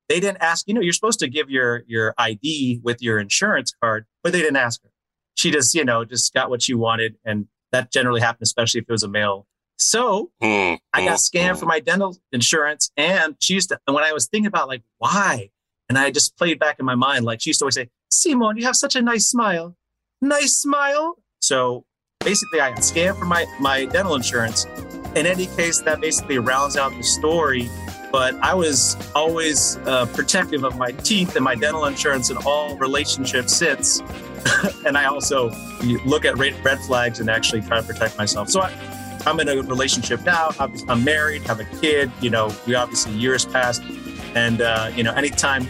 [0.10, 0.68] They didn't ask.
[0.68, 4.40] You know, you're supposed to give your your ID with your insurance card, but they
[4.42, 4.90] didn't ask her.
[5.36, 8.86] She just, you know, just got what she wanted, and that generally happened, especially if
[8.88, 9.48] it was a male.
[9.78, 13.80] So I got scammed for my dental insurance, and she used to.
[13.88, 15.50] And when I was thinking about like why,
[15.90, 17.90] and I just played back in my mind, like she used to always say,
[18.22, 19.76] "Simone, you have such a nice smile,
[20.22, 21.86] nice smile." So
[22.22, 24.66] basically, I scammed for my my dental insurance.
[25.16, 27.70] In any case, that basically rounds out the story.
[28.12, 32.78] but I was always uh, protective of my teeth and my dental insurance in all
[32.78, 34.02] relationships since.
[34.86, 35.50] and I also
[36.06, 38.50] look at red flags and actually try to protect myself.
[38.50, 38.72] So I,
[39.26, 40.52] I'm in a relationship now.
[40.60, 42.12] I'm married, have a kid.
[42.22, 43.82] You know, we obviously years passed,
[44.36, 45.68] and uh, you know, anytime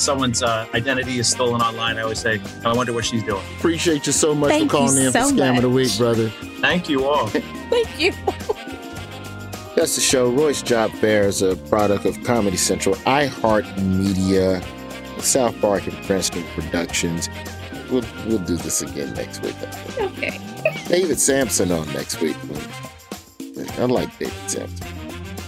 [0.00, 3.42] someone's uh, identity is stolen online, I always say, I wonder what she's doing.
[3.58, 5.68] Appreciate you so much Thank for calling in so for Scam of the.
[5.68, 6.28] Week, brother.
[6.60, 7.26] Thank you all.
[7.70, 8.12] Thank you.
[9.76, 10.30] That's the show.
[10.30, 14.62] Royce Job Fair is a product of Comedy Central, iHeartMedia,
[15.20, 17.28] South Park and Princeton Productions.
[17.90, 19.56] We'll, we'll do this again next week.
[19.98, 20.38] Okay.
[20.88, 22.36] David Sampson on next week.
[23.78, 24.86] I like David Sampson.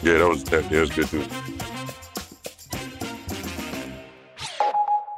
[0.02, 1.24] Yeah, that was that, yeah, was good too.